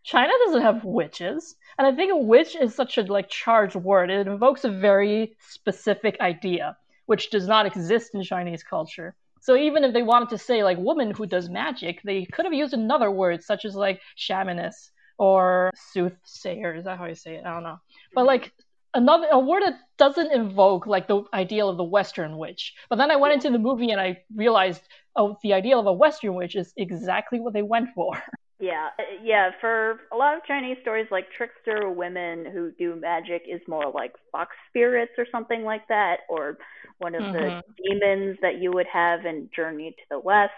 China 0.03 0.31
doesn't 0.45 0.61
have 0.61 0.85
witches, 0.85 1.55
and 1.77 1.85
I 1.85 1.91
think 1.93 2.11
a 2.13 2.17
witch 2.17 2.55
is 2.55 2.73
such 2.73 2.97
a 2.97 3.01
like 3.01 3.27
charged 3.27 3.75
word. 3.75 4.09
It 4.09 4.27
invokes 4.27 4.63
a 4.63 4.69
very 4.69 5.35
specific 5.49 6.17
idea 6.21 6.77
which 7.05 7.29
does 7.29 7.47
not 7.47 7.65
exist 7.65 8.13
in 8.13 8.23
Chinese 8.23 8.63
culture. 8.63 9.15
So 9.41 9.55
even 9.55 9.83
if 9.83 9.93
they 9.93 10.03
wanted 10.03 10.29
to 10.29 10.37
say 10.37 10.63
like 10.63 10.77
woman 10.77 11.11
who 11.11 11.25
does 11.25 11.49
magic, 11.49 12.01
they 12.03 12.25
could 12.25 12.45
have 12.45 12.53
used 12.53 12.73
another 12.73 13.09
word 13.09 13.43
such 13.43 13.65
as 13.65 13.75
like 13.75 13.99
shamaness 14.15 14.91
or 15.17 15.71
soothsayer. 15.75 16.75
Is 16.75 16.85
that 16.85 16.97
how 16.97 17.05
you 17.05 17.15
say 17.15 17.35
it? 17.35 17.45
I 17.45 17.53
don't 17.53 17.63
know. 17.63 17.79
But 18.13 18.25
like 18.25 18.53
another 18.93 19.27
a 19.31 19.39
word 19.39 19.63
that 19.63 19.79
doesn't 19.97 20.31
invoke 20.31 20.85
like 20.85 21.07
the 21.07 21.23
ideal 21.33 21.69
of 21.69 21.77
the 21.77 21.83
Western 21.83 22.37
witch. 22.37 22.73
But 22.89 22.97
then 22.97 23.09
I 23.09 23.15
went 23.15 23.33
into 23.33 23.49
the 23.49 23.59
movie 23.59 23.91
and 23.91 23.99
I 23.99 24.23
realized 24.35 24.81
oh 25.15 25.37
the 25.41 25.53
ideal 25.53 25.79
of 25.79 25.87
a 25.87 25.93
Western 25.93 26.35
witch 26.35 26.55
is 26.55 26.73
exactly 26.77 27.39
what 27.39 27.53
they 27.53 27.63
went 27.63 27.89
for. 27.95 28.11
Yeah, 28.61 28.89
uh, 28.99 29.03
yeah. 29.23 29.49
For 29.59 29.99
a 30.13 30.15
lot 30.15 30.37
of 30.37 30.45
Chinese 30.45 30.77
stories, 30.83 31.07
like 31.09 31.25
trickster 31.35 31.89
women 31.89 32.45
who 32.45 32.71
do 32.77 32.95
magic 32.95 33.43
is 33.49 33.59
more 33.67 33.91
like 33.91 34.13
fox 34.31 34.51
spirits 34.69 35.13
or 35.17 35.25
something 35.31 35.63
like 35.63 35.87
that, 35.87 36.17
or 36.29 36.59
one 36.99 37.15
of 37.15 37.23
mm-hmm. 37.23 37.33
the 37.33 37.63
demons 37.83 38.37
that 38.43 38.61
you 38.61 38.71
would 38.71 38.85
have 38.85 39.25
in 39.25 39.49
Journey 39.53 39.91
to 39.91 40.03
the 40.11 40.19
West. 40.19 40.51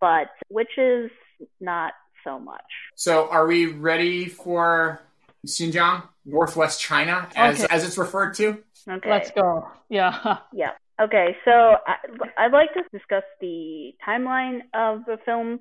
But 0.00 0.28
witches, 0.48 1.10
not 1.60 1.92
so 2.24 2.38
much. 2.38 2.62
So, 2.94 3.28
are 3.28 3.46
we 3.46 3.66
ready 3.66 4.24
for 4.24 5.02
Xinjiang, 5.46 6.02
Northwest 6.24 6.80
China, 6.80 7.28
as 7.36 7.62
okay. 7.62 7.74
as 7.74 7.84
it's 7.84 7.98
referred 7.98 8.32
to? 8.36 8.58
Okay, 8.88 9.10
let's 9.10 9.30
go. 9.32 9.68
Yeah. 9.90 10.38
yeah. 10.54 10.70
Okay, 10.98 11.36
so 11.44 11.50
I, 11.86 11.96
I'd 12.38 12.52
like 12.52 12.72
to 12.72 12.82
discuss 12.90 13.24
the 13.40 13.92
timeline 14.06 14.60
of 14.72 15.04
the 15.04 15.18
film 15.26 15.60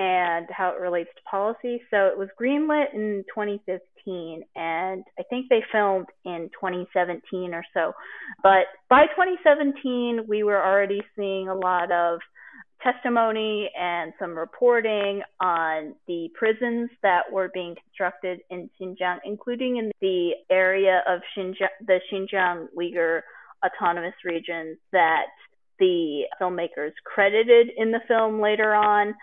and 0.00 0.46
how 0.50 0.70
it 0.70 0.80
relates 0.80 1.10
to 1.14 1.22
policy. 1.30 1.82
So 1.90 2.06
it 2.06 2.16
was 2.16 2.28
greenlit 2.40 2.94
in 2.94 3.22
2015, 3.28 4.42
and 4.56 5.04
I 5.18 5.22
think 5.28 5.46
they 5.50 5.62
filmed 5.70 6.06
in 6.24 6.48
2017 6.58 7.52
or 7.52 7.62
so. 7.74 7.92
But 8.42 8.64
by 8.88 9.02
2017, 9.14 10.24
we 10.26 10.42
were 10.42 10.64
already 10.64 11.02
seeing 11.14 11.48
a 11.50 11.54
lot 11.54 11.92
of 11.92 12.20
testimony 12.82 13.68
and 13.78 14.14
some 14.18 14.38
reporting 14.38 15.20
on 15.38 15.94
the 16.08 16.30
prisons 16.34 16.88
that 17.02 17.30
were 17.30 17.50
being 17.52 17.74
constructed 17.84 18.40
in 18.48 18.70
Xinjiang, 18.80 19.18
including 19.26 19.76
in 19.76 19.92
the 20.00 20.30
area 20.50 21.02
of 21.06 21.20
Xinjiang, 21.36 21.76
the 21.86 22.00
Xinjiang 22.10 22.68
Uyghur 22.74 23.20
Autonomous 23.62 24.14
Region 24.24 24.78
that 24.92 25.26
the 25.80 26.22
filmmakers 26.40 26.92
credited 27.04 27.70
in 27.76 27.90
the 27.90 28.00
film 28.06 28.40
later 28.40 28.74
on. 28.74 29.14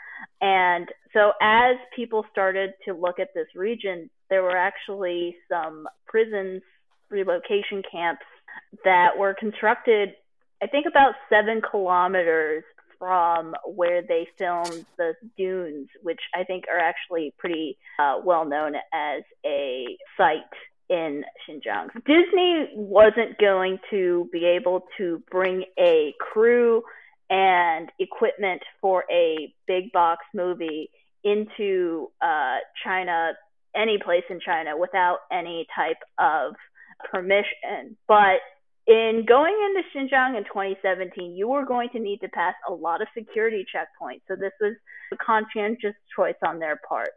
And 0.41 0.87
so 1.13 1.31
as 1.41 1.77
people 1.95 2.25
started 2.31 2.71
to 2.85 2.93
look 2.93 3.19
at 3.19 3.33
this 3.33 3.47
region, 3.55 4.09
there 4.29 4.43
were 4.43 4.57
actually 4.57 5.37
some 5.49 5.87
prisons, 6.05 6.61
relocation 7.09 7.81
camps 7.89 8.25
that 8.83 9.17
were 9.17 9.33
constructed, 9.33 10.09
I 10.61 10.67
think 10.67 10.85
about 10.87 11.13
seven 11.29 11.61
kilometers 11.61 12.63
from 12.97 13.53
where 13.65 14.01
they 14.01 14.27
filmed 14.37 14.85
the 14.97 15.13
dunes, 15.37 15.87
which 16.01 16.19
I 16.33 16.43
think 16.43 16.65
are 16.71 16.79
actually 16.79 17.33
pretty 17.37 17.77
uh, 17.99 18.15
well 18.23 18.45
known 18.45 18.73
as 18.91 19.23
a 19.45 19.85
site 20.17 20.41
in 20.89 21.23
Xinjiang. 21.47 21.93
Disney 22.05 22.69
wasn't 22.75 23.37
going 23.39 23.79
to 23.89 24.29
be 24.31 24.45
able 24.45 24.85
to 24.97 25.21
bring 25.29 25.65
a 25.79 26.13
crew 26.19 26.83
and 27.29 27.91
equipment 27.99 28.61
for 28.81 29.03
a 29.11 29.53
big 29.67 29.91
box 29.91 30.23
movie 30.33 30.89
into 31.23 32.07
uh, 32.21 32.57
China, 32.83 33.33
any 33.75 33.97
place 33.97 34.23
in 34.29 34.39
China, 34.39 34.77
without 34.77 35.19
any 35.31 35.67
type 35.75 35.97
of 36.17 36.53
permission. 37.11 37.97
But 38.07 38.39
in 38.87 39.25
going 39.27 39.55
into 39.67 39.87
Xinjiang 39.93 40.37
in 40.37 40.45
2017, 40.45 41.35
you 41.35 41.49
were 41.49 41.65
going 41.65 41.89
to 41.89 41.99
need 41.99 42.21
to 42.21 42.29
pass 42.29 42.55
a 42.69 42.73
lot 42.73 43.01
of 43.01 43.07
security 43.13 43.65
checkpoints. 43.75 44.21
So 44.29 44.35
this 44.35 44.53
was 44.61 44.75
a 45.11 45.17
conscientious 45.17 45.95
choice 46.15 46.35
on 46.45 46.59
their 46.59 46.79
part. 46.87 47.09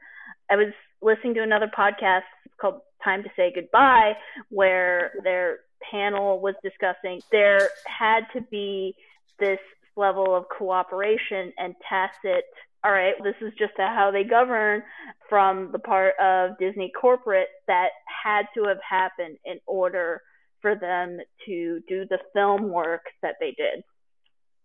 I 0.50 0.56
was 0.56 0.72
listening 1.00 1.34
to 1.34 1.42
another 1.42 1.70
podcast 1.76 2.22
called 2.60 2.80
Time 3.04 3.22
to 3.22 3.30
Say 3.36 3.52
Goodbye, 3.54 4.14
where 4.48 5.12
their 5.24 5.60
panel 5.90 6.40
was 6.40 6.54
discussing 6.62 7.20
there 7.32 7.70
had 7.86 8.26
to 8.34 8.42
be 8.50 8.94
this 9.38 9.58
level 9.96 10.36
of 10.36 10.44
cooperation 10.48 11.52
and 11.58 11.74
tacit 11.88 12.44
all 12.82 12.92
right, 12.92 13.14
this 13.22 13.34
is 13.42 13.52
just 13.58 13.72
how 13.76 14.10
they 14.10 14.24
govern 14.24 14.82
from 15.28 15.70
the 15.72 15.78
part 15.78 16.14
of 16.18 16.56
Disney 16.58 16.90
corporate 16.98 17.48
that 17.66 17.88
had 18.06 18.46
to 18.54 18.64
have 18.64 18.78
happened 18.88 19.36
in 19.44 19.58
order 19.66 20.22
for 20.62 20.74
them 20.74 21.18
to 21.46 21.80
do 21.88 22.06
the 22.08 22.18
film 22.32 22.70
work 22.70 23.02
that 23.22 23.36
they 23.40 23.52
did. 23.56 23.82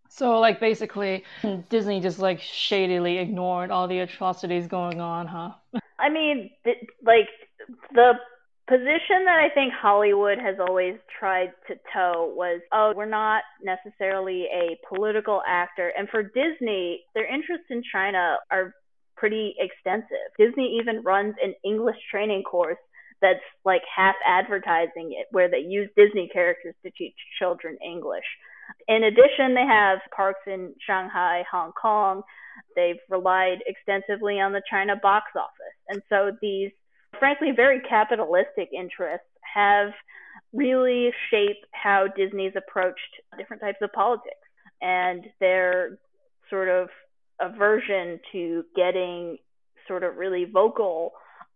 So, 0.10 0.40
like, 0.40 0.60
basically, 0.60 1.26
Disney 1.70 2.00
just 2.00 2.20
like 2.20 2.40
shadily 2.40 3.18
ignored 3.18 3.72
all 3.72 3.88
the 3.88 4.00
atrocities 4.00 4.68
going 4.68 5.02
on, 5.02 5.28
huh? 5.28 5.52
I 6.00 6.10
mean, 6.10 6.52
like, 7.04 7.28
the 7.94 8.14
position 8.68 9.26
that 9.26 9.40
I 9.40 9.54
think 9.54 9.74
Hollywood 9.74 10.40
has 10.40 10.56
always 10.60 10.96
tried 11.20 11.52
to 11.68 11.76
toe 11.94 12.34
was, 12.36 12.62
oh, 12.74 12.94
we're 12.96 13.06
not 13.06 13.44
necessarily 13.64 14.46
a 14.54 14.78
political 14.90 15.42
actor. 15.48 15.92
And 15.98 16.10
for 16.10 16.24
Disney, 16.24 17.04
their 17.14 17.32
interests 17.32 17.68
in 17.70 17.84
China 17.92 18.38
are 18.50 18.74
pretty 19.16 19.56
extensive. 19.60 20.34
Disney 20.38 20.78
even 20.82 21.04
runs 21.04 21.36
an 21.44 21.54
English 21.64 21.98
training 22.10 22.44
course 22.44 22.78
that's 23.22 23.40
like 23.64 23.82
half 23.96 24.16
advertising 24.26 25.16
it, 25.18 25.28
where 25.32 25.50
they 25.50 25.60
use 25.60 25.90
Disney 25.96 26.30
characters 26.34 26.76
to 26.84 26.92
teach 26.98 27.16
children 27.40 27.78
English. 27.86 28.26
In 28.88 29.04
addition, 29.04 29.54
they 29.54 29.66
have 29.66 30.00
parks 30.16 30.42
in 30.48 30.74
Shanghai, 30.86 31.44
Hong 31.52 31.72
Kong. 31.80 32.24
They've 32.76 33.00
relied 33.10 33.60
extensively 33.68 34.40
on 34.40 34.54
the 34.54 34.62
China 34.70 34.96
box 35.02 35.28
office. 35.36 35.78
And 35.88 36.02
so 36.10 36.32
these 36.42 36.72
frankly, 37.20 37.52
very 37.56 37.82
capitalistic 37.82 38.70
interests 38.74 39.28
have 39.42 39.92
really 40.54 41.12
shaped 41.30 41.66
how 41.72 42.08
Disney's 42.16 42.54
approached 42.56 43.00
different 43.38 43.62
types 43.62 43.78
of 43.82 43.92
politics 43.94 44.36
and 44.82 45.26
their 45.40 45.98
sort 46.50 46.70
of 46.70 46.90
aversion 47.42 48.20
to 48.32 48.64
getting 48.76 49.38
sort 49.88 50.04
of 50.04 50.18
really 50.18 50.46
vocal 50.46 51.12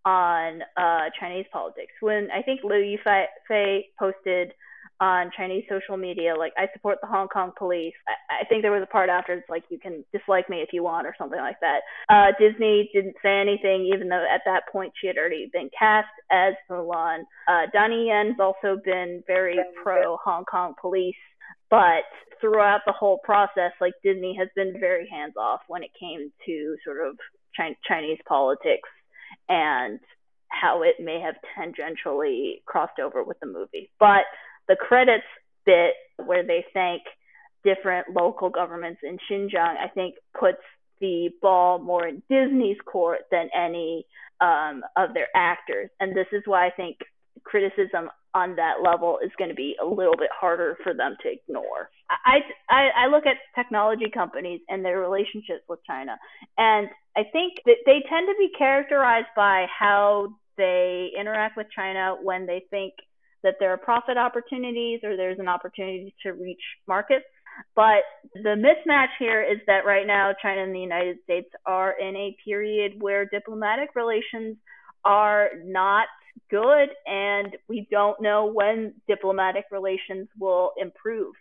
on 0.06 0.62
uh, 0.78 1.10
Chinese 1.20 1.46
politics. 1.52 1.92
When 2.00 2.30
I 2.32 2.42
think 2.42 2.62
Liu 2.64 2.98
Yifei 2.98 3.82
posted 3.98 4.54
on 5.02 5.32
Chinese 5.36 5.64
social 5.70 5.98
media, 5.98 6.36
like 6.36 6.54
I 6.58 6.68
support 6.74 7.00
the 7.02 7.08
Hong 7.08 7.28
Kong 7.28 7.52
police. 7.58 7.94
I, 8.08 8.42
I 8.42 8.46
think 8.46 8.62
there 8.62 8.72
was 8.72 8.84
a 8.84 8.92
part 8.92 9.10
after 9.10 9.34
it's 9.34 9.50
like 9.50 9.64
you 9.70 9.80
can 9.80 10.04
dislike 10.12 10.50
me 10.50 10.58
if 10.58 10.70
you 10.74 10.84
want 10.84 11.08
or 11.08 11.16
something 11.18 11.40
like 11.40 11.60
that. 11.62 11.82
Uh, 12.10 12.32
Disney 12.40 12.90
didn't 12.94 13.16
say 13.24 13.40
anything, 13.40 13.90
even 13.94 14.10
though 14.10 14.26
at 14.34 14.42
that 14.46 14.64
point 14.72 14.92
she 15.00 15.08
had 15.08 15.18
already 15.18 15.50
been 15.54 15.70
cast 15.78 16.10
as 16.32 16.54
Mulan. 16.70 17.22
Uh, 17.48 17.68
Donnie 17.74 18.08
Yen's 18.08 18.40
also 18.40 18.80
been 18.84 19.24
very 19.26 19.58
pro 19.82 20.18
Hong 20.18 20.44
Kong 20.46 20.74
police, 20.80 21.16
but 21.70 22.04
throughout 22.42 22.82
the 22.86 22.94
whole 22.94 23.20
process, 23.24 23.72
like 23.80 23.94
Disney 24.04 24.36
has 24.38 24.50
been 24.56 24.80
very 24.80 25.08
hands 25.10 25.34
off 25.38 25.62
when 25.68 25.84
it 25.84 25.92
came 26.00 26.32
to 26.46 26.76
sort 26.84 27.06
of 27.06 27.18
Chinese 27.88 28.20
politics 28.28 28.90
and 29.48 30.00
how 30.50 30.82
it 30.84 30.96
may 31.00 31.22
have 31.22 31.36
tangentially 31.58 32.62
crossed 32.66 33.00
over 33.00 33.24
with 33.24 33.40
the 33.40 33.46
movie. 33.46 33.90
But 34.00 34.24
the 34.70 34.78
credits 34.78 35.26
bit 35.66 35.96
where 36.26 36.46
they 36.46 36.64
thank 36.74 37.02
different 37.66 38.08
local 38.16 38.50
governments 38.50 39.02
in 39.04 39.18
Xinjiang, 39.30 39.76
I 39.78 39.90
think 39.94 40.16
puts 40.40 40.62
the 41.02 41.30
ball 41.42 41.80
more 41.80 42.08
in 42.08 42.24
Disney's 42.30 42.78
court 42.86 43.22
than 43.32 43.50
any 43.54 44.06
um, 44.40 44.84
of 44.96 45.14
their 45.14 45.28
actors. 45.36 45.90
And 46.00 46.16
this 46.16 46.28
is 46.32 46.44
why 46.46 46.68
I 46.68 46.70
think 46.72 46.98
criticism 47.44 48.10
on 48.34 48.56
that 48.56 48.76
level 48.84 49.20
is 49.24 49.32
going 49.38 49.50
to 49.50 49.56
be 49.56 49.76
a 49.82 49.86
little 49.86 50.16
bit 50.16 50.30
harder 50.32 50.78
for 50.84 50.94
them 50.94 51.16
to 51.24 51.32
ignore. 51.32 51.90
I, 52.10 52.40
I, 52.70 53.06
I 53.06 53.08
look 53.08 53.26
at 53.26 53.38
technology 53.56 54.10
companies 54.14 54.62
and 54.70 54.86
their 54.86 55.00
relationships 55.00 55.64
with 55.68 55.80
China, 55.86 56.18
and 56.58 56.90
I 57.18 57.24
think 57.32 57.54
that 57.66 57.78
they 57.86 58.04
tend 58.08 58.28
to 58.28 58.36
be 58.38 58.50
characterized 58.58 59.28
by 59.36 59.66
how 59.68 60.30
they 60.58 61.10
interact 61.20 61.58
with 61.58 61.68
China 61.76 62.18
when 62.22 62.46
they 62.46 62.64
think 62.70 62.94
that 63.44 63.56
there 63.60 63.72
are 63.72 63.78
profit 63.78 64.18
opportunities 64.18 65.00
or 65.04 65.16
there's 65.16 65.40
an 65.40 65.48
opportunity 65.48 66.14
to 66.24 66.32
reach 66.32 66.62
markets. 66.88 67.26
But 67.76 68.04
the 68.34 68.56
mismatch 68.56 69.10
here 69.18 69.42
is 69.42 69.60
that 69.68 69.86
right 69.86 70.08
now 70.08 70.34
China 70.42 70.64
and 70.64 70.74
the 70.74 70.80
United 70.80 71.18
States 71.24 71.50
are 71.66 71.94
in 72.00 72.16
a 72.16 72.36
period 72.44 72.94
where 73.02 73.26
diplomatic 73.26 73.90
relations 73.96 74.58
are 75.04 75.50
not 75.66 76.08
good 76.50 76.90
and 77.06 77.56
we 77.68 77.88
don't 77.92 78.22
know 78.22 78.52
when 78.52 78.94
diplomatic 79.08 79.66
relations 79.72 80.28
will 80.40 80.72
improve. 80.78 81.34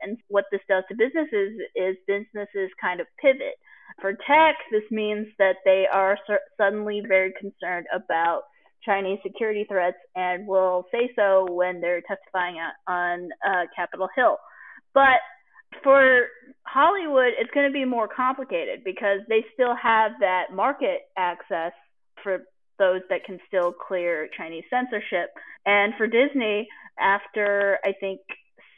And 0.00 0.18
what 0.28 0.44
this 0.50 0.60
does 0.68 0.84
to 0.88 0.96
businesses 0.96 1.60
is 1.76 1.96
businesses 2.06 2.70
kind 2.80 3.00
of 3.00 3.06
pivot. 3.20 3.54
For 4.00 4.12
tech, 4.12 4.56
this 4.70 4.82
means 4.90 5.28
that 5.38 5.56
they 5.64 5.86
are 5.92 6.18
suddenly 6.58 7.02
very 7.06 7.32
concerned 7.38 7.86
about 7.94 8.42
Chinese 8.84 9.18
security 9.22 9.64
threats 9.68 9.96
and 10.14 10.46
will 10.46 10.86
say 10.92 11.10
so 11.16 11.46
when 11.50 11.80
they're 11.80 12.02
testifying 12.02 12.56
on 12.86 13.28
uh, 13.46 13.64
Capitol 13.76 14.08
Hill. 14.16 14.36
But 14.94 15.20
for 15.82 16.26
Hollywood, 16.64 17.32
it's 17.38 17.50
going 17.52 17.66
to 17.66 17.72
be 17.72 17.84
more 17.84 18.08
complicated 18.08 18.84
because 18.84 19.20
they 19.28 19.44
still 19.54 19.74
have 19.80 20.12
that 20.20 20.46
market 20.52 21.02
access 21.16 21.72
for 22.22 22.44
those 22.78 23.00
that 23.10 23.24
can 23.24 23.38
still 23.46 23.72
clear 23.72 24.28
Chinese 24.36 24.64
censorship. 24.70 25.30
And 25.64 25.94
for 25.96 26.06
Disney, 26.06 26.68
after 26.98 27.78
I 27.84 27.92
think 28.00 28.20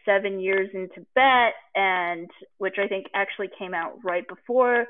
seven 0.04 0.38
years 0.38 0.68
in 0.74 0.88
Tibet, 0.94 1.54
and 1.74 2.30
which 2.58 2.76
I 2.78 2.86
think 2.88 3.06
actually 3.14 3.48
came 3.58 3.74
out 3.74 3.98
right 4.04 4.26
before 4.28 4.86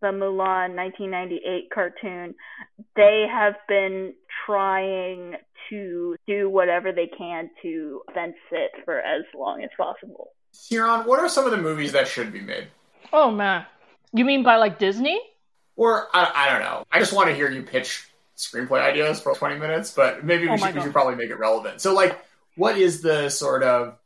the 0.00 0.08
Mulan 0.08 0.74
1998 0.74 1.70
cartoon, 1.72 2.34
they 2.94 3.26
have 3.30 3.54
been 3.68 4.14
trying 4.44 5.36
to 5.70 6.16
do 6.26 6.48
whatever 6.48 6.92
they 6.92 7.06
can 7.06 7.50
to 7.62 8.02
fence 8.14 8.36
it 8.52 8.70
for 8.84 8.98
as 8.98 9.22
long 9.34 9.62
as 9.62 9.70
possible. 9.76 10.32
Xiran, 10.54 11.06
what 11.06 11.18
are 11.18 11.28
some 11.28 11.44
of 11.44 11.50
the 11.50 11.56
movies 11.56 11.92
that 11.92 12.08
should 12.08 12.32
be 12.32 12.40
made? 12.40 12.68
Oh 13.12 13.30
man, 13.30 13.66
you 14.12 14.24
mean 14.24 14.42
by 14.42 14.56
like 14.56 14.78
Disney? 14.78 15.20
Or 15.76 16.08
I, 16.14 16.32
I 16.34 16.50
don't 16.50 16.62
know. 16.62 16.84
I 16.90 16.98
just 16.98 17.12
want 17.12 17.28
to 17.28 17.34
hear 17.34 17.50
you 17.50 17.62
pitch 17.62 18.08
screenplay 18.36 18.80
ideas 18.80 19.20
for 19.20 19.34
20 19.34 19.58
minutes, 19.58 19.92
but 19.92 20.24
maybe 20.24 20.46
we, 20.46 20.52
oh 20.52 20.56
should, 20.56 20.74
we 20.74 20.80
should 20.80 20.92
probably 20.92 21.16
make 21.16 21.30
it 21.30 21.38
relevant. 21.38 21.80
So, 21.80 21.94
like, 21.94 22.18
what 22.56 22.78
is 22.78 23.02
the 23.02 23.28
sort 23.28 23.62
of 23.62 23.98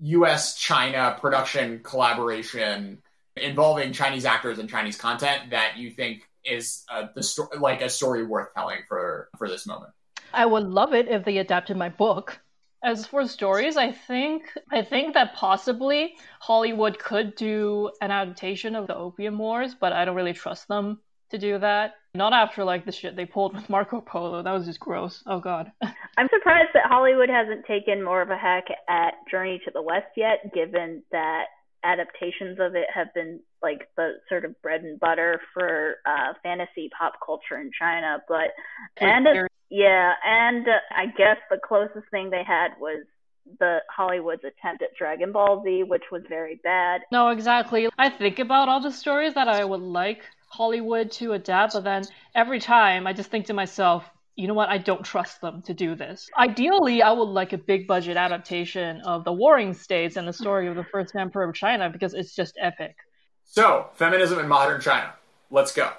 U.S. 0.00 0.56
China 0.56 1.16
production 1.20 1.80
collaboration 1.82 3.02
involving 3.42 3.92
Chinese 3.92 4.24
actors 4.24 4.58
and 4.58 4.68
Chinese 4.68 4.96
content 4.96 5.50
that 5.50 5.76
you 5.76 5.90
think 5.90 6.28
is 6.44 6.84
uh, 6.90 7.06
the 7.14 7.22
sto- 7.22 7.48
like 7.58 7.82
a 7.82 7.90
story 7.90 8.24
worth 8.24 8.48
telling 8.54 8.78
for 8.88 9.28
for 9.38 9.48
this 9.48 9.66
moment? 9.66 9.92
I 10.32 10.46
would 10.46 10.64
love 10.64 10.94
it 10.94 11.08
if 11.08 11.24
they 11.24 11.38
adapted 11.38 11.76
my 11.76 11.88
book. 11.88 12.40
As 12.82 13.06
for 13.06 13.26
stories, 13.26 13.76
I 13.76 13.90
think 13.90 14.44
I 14.70 14.82
think 14.82 15.14
that 15.14 15.34
possibly 15.34 16.14
Hollywood 16.40 16.98
could 16.98 17.34
do 17.34 17.90
an 18.00 18.10
adaptation 18.10 18.76
of 18.76 18.86
the 18.86 18.94
Opium 18.94 19.38
Wars, 19.38 19.74
but 19.74 19.92
I 19.92 20.04
don't 20.04 20.14
really 20.14 20.32
trust 20.32 20.68
them 20.68 21.00
to 21.30 21.38
do 21.38 21.58
that. 21.58 21.94
Not 22.14 22.32
after 22.32 22.64
like 22.64 22.86
the 22.86 22.92
shit 22.92 23.16
they 23.16 23.26
pulled 23.26 23.54
with 23.54 23.68
Marco 23.68 24.00
Polo. 24.00 24.42
That 24.42 24.52
was 24.52 24.66
just 24.66 24.80
gross. 24.80 25.22
Oh 25.26 25.40
god. 25.40 25.72
I'm 25.82 26.28
surprised 26.32 26.70
that 26.74 26.86
Hollywood 26.86 27.28
hasn't 27.28 27.66
taken 27.66 28.02
more 28.02 28.22
of 28.22 28.30
a 28.30 28.36
hack 28.36 28.64
at 28.88 29.14
Journey 29.30 29.60
to 29.64 29.70
the 29.72 29.82
West 29.82 30.08
yet, 30.16 30.54
given 30.54 31.02
that 31.10 31.46
adaptations 31.84 32.58
of 32.60 32.74
it 32.74 32.86
have 32.92 33.12
been 33.14 33.40
like 33.62 33.88
the 33.96 34.14
sort 34.28 34.44
of 34.44 34.60
bread 34.62 34.82
and 34.82 34.98
butter 34.98 35.40
for 35.54 35.96
uh, 36.06 36.32
fantasy 36.42 36.90
pop 36.96 37.14
culture 37.24 37.60
in 37.60 37.70
China. 37.78 38.18
But 38.28 38.50
and 39.00 39.26
yeah, 39.70 40.12
and 40.24 40.66
uh, 40.66 40.78
I 40.94 41.06
guess 41.06 41.36
the 41.50 41.58
closest 41.62 42.10
thing 42.10 42.30
they 42.30 42.44
had 42.46 42.70
was 42.80 43.04
the 43.58 43.78
Hollywood's 43.94 44.44
attempt 44.44 44.82
at 44.82 44.94
Dragon 44.98 45.32
Ball 45.32 45.62
Z, 45.64 45.84
which 45.84 46.04
was 46.12 46.22
very 46.28 46.60
bad. 46.62 47.02
No, 47.10 47.28
exactly. 47.28 47.88
I 47.98 48.10
think 48.10 48.38
about 48.38 48.68
all 48.68 48.80
the 48.80 48.92
stories 48.92 49.34
that 49.34 49.48
I 49.48 49.64
would 49.64 49.80
like 49.80 50.22
Hollywood 50.48 51.10
to 51.12 51.32
adapt, 51.32 51.74
but 51.74 51.84
then 51.84 52.04
every 52.34 52.60
time 52.60 53.06
I 53.06 53.12
just 53.12 53.30
think 53.30 53.46
to 53.46 53.54
myself, 53.54 54.04
you 54.38 54.46
know 54.46 54.54
what? 54.54 54.68
I 54.68 54.78
don't 54.78 55.04
trust 55.04 55.40
them 55.40 55.62
to 55.62 55.74
do 55.74 55.96
this. 55.96 56.30
Ideally, 56.38 57.02
I 57.02 57.10
would 57.10 57.24
like 57.24 57.52
a 57.52 57.58
big 57.58 57.88
budget 57.88 58.16
adaptation 58.16 59.00
of 59.00 59.24
the 59.24 59.32
Warring 59.32 59.74
States 59.74 60.16
and 60.16 60.28
the 60.28 60.32
story 60.32 60.68
of 60.68 60.76
the 60.76 60.84
first 60.84 61.16
emperor 61.16 61.48
of 61.48 61.56
China 61.56 61.90
because 61.90 62.14
it's 62.14 62.36
just 62.36 62.56
epic. 62.60 62.94
So, 63.42 63.88
feminism 63.94 64.38
in 64.38 64.46
modern 64.46 64.80
China. 64.80 65.12
Let's 65.50 65.74
go. 65.74 65.90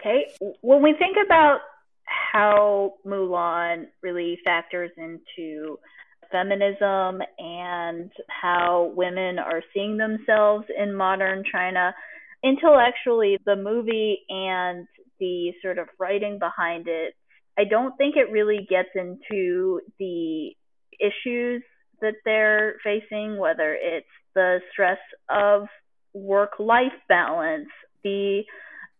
Okay. 0.00 0.26
When 0.62 0.82
we 0.82 0.94
think 0.98 1.16
about 1.24 1.60
how 2.06 2.94
Mulan 3.06 3.86
really 4.02 4.40
factors 4.44 4.90
into 4.96 5.78
feminism 6.32 7.22
and 7.38 8.10
how 8.28 8.92
women 8.96 9.38
are 9.38 9.62
seeing 9.72 9.96
themselves 9.96 10.64
in 10.76 10.92
modern 10.92 11.44
China, 11.52 11.94
intellectually, 12.42 13.38
the 13.46 13.54
movie 13.54 14.24
and 14.28 14.88
the 15.20 15.52
sort 15.62 15.78
of 15.78 15.86
writing 16.00 16.40
behind 16.40 16.88
it 16.88 17.14
I 17.58 17.64
don't 17.64 17.96
think 17.96 18.16
it 18.16 18.30
really 18.30 18.66
gets 18.68 18.90
into 18.94 19.80
the 19.98 20.50
issues 21.00 21.62
that 22.00 22.14
they're 22.24 22.76
facing, 22.84 23.38
whether 23.38 23.76
it's 23.80 24.06
the 24.34 24.60
stress 24.72 24.98
of 25.30 25.66
work 26.12 26.52
life 26.58 26.92
balance, 27.08 27.68
the 28.04 28.42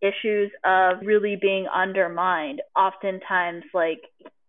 issues 0.01 0.51
of 0.64 0.99
really 1.03 1.37
being 1.40 1.66
undermined, 1.75 2.62
oftentimes, 2.77 3.64
like 3.75 4.01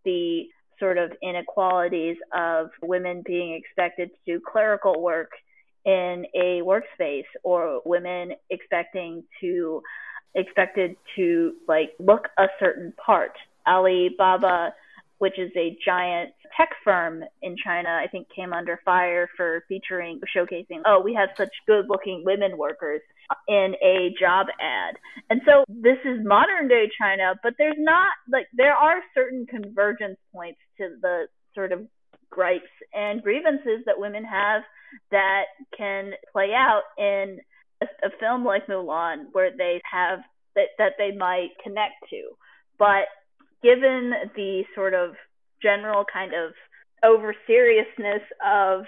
the 0.05 0.43
sort 0.79 0.97
of 0.97 1.11
inequalities 1.21 2.17
of 2.35 2.69
women 2.81 3.23
being 3.25 3.53
expected 3.53 4.09
to 4.09 4.33
do 4.33 4.41
clerical 4.45 5.01
work 5.01 5.31
in 5.85 6.25
a 6.35 6.61
workspace 6.61 7.23
or 7.43 7.81
women 7.85 8.33
expecting 8.49 9.23
to 9.41 9.81
expected 10.35 10.95
to 11.15 11.53
like 11.67 11.93
look 11.99 12.27
a 12.37 12.45
certain 12.59 12.93
part 13.03 13.31
Alibaba, 13.67 14.73
which 15.19 15.39
is 15.39 15.51
a 15.55 15.77
giant 15.83 16.31
tech 16.55 16.69
firm 16.83 17.23
in 17.41 17.55
China, 17.63 17.89
I 17.89 18.07
think 18.07 18.27
came 18.35 18.53
under 18.53 18.79
fire 18.85 19.27
for 19.35 19.63
featuring, 19.67 20.19
showcasing, 20.35 20.81
oh, 20.85 21.01
we 21.03 21.13
have 21.15 21.29
such 21.35 21.49
good 21.65 21.85
looking 21.89 22.23
women 22.23 22.57
workers 22.57 23.01
in 23.47 23.73
a 23.83 24.13
job 24.19 24.47
ad. 24.61 24.95
And 25.29 25.41
so 25.45 25.63
this 25.67 25.97
is 26.05 26.19
modern 26.23 26.67
day 26.67 26.89
China, 26.99 27.33
but 27.43 27.53
there's 27.57 27.77
not, 27.79 28.13
like, 28.31 28.47
there 28.53 28.75
are 28.75 29.01
certain 29.13 29.45
convergence 29.47 30.17
points 30.33 30.59
to 30.77 30.95
the 31.01 31.25
sort 31.55 31.71
of 31.71 31.87
gripes 32.29 32.65
and 32.93 33.23
grievances 33.23 33.83
that 33.85 33.99
women 33.99 34.23
have 34.23 34.61
that 35.11 35.45
can 35.75 36.11
play 36.31 36.51
out 36.55 36.83
in 36.97 37.39
a, 37.81 37.85
a 38.05 38.09
film 38.19 38.45
like 38.45 38.67
Mulan, 38.67 39.25
where 39.31 39.51
they 39.57 39.81
have 39.91 40.19
that, 40.55 40.67
that 40.77 40.93
they 40.97 41.11
might 41.11 41.49
connect 41.63 41.95
to. 42.11 42.21
But 42.77 43.05
given 43.63 44.13
the 44.35 44.63
sort 44.75 44.93
of 44.93 45.15
general 45.61 46.05
kind 46.11 46.33
of 46.33 46.53
over 47.03 47.35
seriousness 47.45 48.21
of 48.45 48.85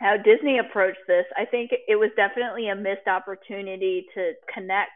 how 0.00 0.16
Disney 0.16 0.58
approached 0.58 0.98
this, 1.06 1.24
I 1.36 1.44
think 1.44 1.70
it 1.72 1.96
was 1.96 2.10
definitely 2.16 2.68
a 2.68 2.74
missed 2.74 3.06
opportunity 3.06 4.06
to 4.14 4.32
connect 4.52 4.90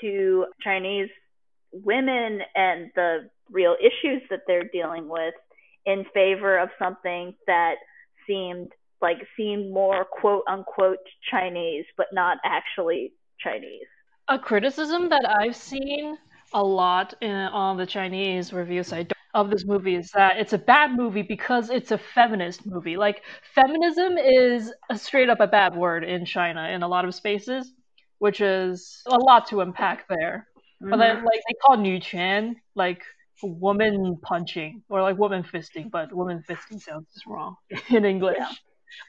to 0.00 0.46
Chinese 0.62 1.08
women 1.72 2.40
and 2.54 2.90
the 2.94 3.30
real 3.50 3.76
issues 3.80 4.22
that 4.30 4.40
they're 4.46 4.68
dealing 4.72 5.08
with 5.08 5.34
in 5.86 6.04
favor 6.12 6.58
of 6.58 6.70
something 6.78 7.34
that 7.46 7.76
seemed 8.26 8.72
like 9.00 9.18
seemed 9.36 9.72
more 9.72 10.04
quote 10.04 10.42
unquote 10.48 10.98
Chinese, 11.30 11.84
but 11.96 12.08
not 12.12 12.38
actually 12.44 13.12
Chinese. 13.40 13.86
A 14.28 14.38
criticism 14.38 15.08
that 15.08 15.24
I've 15.40 15.56
seen 15.56 16.18
a 16.52 16.62
lot 16.62 17.14
in, 17.20 17.30
on 17.30 17.76
the 17.76 17.86
Chinese 17.86 18.52
review 18.52 18.82
side 18.82 19.12
of 19.34 19.50
this 19.50 19.64
movie 19.64 19.94
is 19.94 20.10
that 20.12 20.38
it's 20.38 20.52
a 20.52 20.58
bad 20.58 20.96
movie 20.96 21.22
because 21.22 21.70
it's 21.70 21.90
a 21.90 21.98
feminist 21.98 22.66
movie. 22.66 22.96
Like 22.96 23.22
feminism 23.54 24.16
is 24.18 24.72
a 24.90 24.98
straight 24.98 25.28
up 25.28 25.40
a 25.40 25.46
bad 25.46 25.76
word 25.76 26.04
in 26.04 26.24
China 26.24 26.68
in 26.68 26.82
a 26.82 26.88
lot 26.88 27.04
of 27.04 27.14
spaces, 27.14 27.72
which 28.18 28.40
is 28.40 29.02
a 29.06 29.18
lot 29.18 29.46
to 29.48 29.60
unpack 29.60 30.08
there. 30.08 30.48
Mm-hmm. 30.82 30.90
But 30.90 30.96
then, 30.98 31.16
mm-hmm. 31.16 31.26
like 31.26 31.40
they 31.48 31.54
call 31.64 31.76
Nuquan 31.76 32.56
like 32.74 33.02
woman 33.42 34.18
punching 34.22 34.82
or 34.88 35.02
like 35.02 35.18
woman 35.18 35.42
fisting, 35.42 35.90
but 35.90 36.12
woman 36.12 36.42
fisting 36.48 36.80
sounds 36.80 37.08
wrong 37.26 37.56
in 37.90 38.04
English. 38.04 38.38
Yeah 38.38 38.52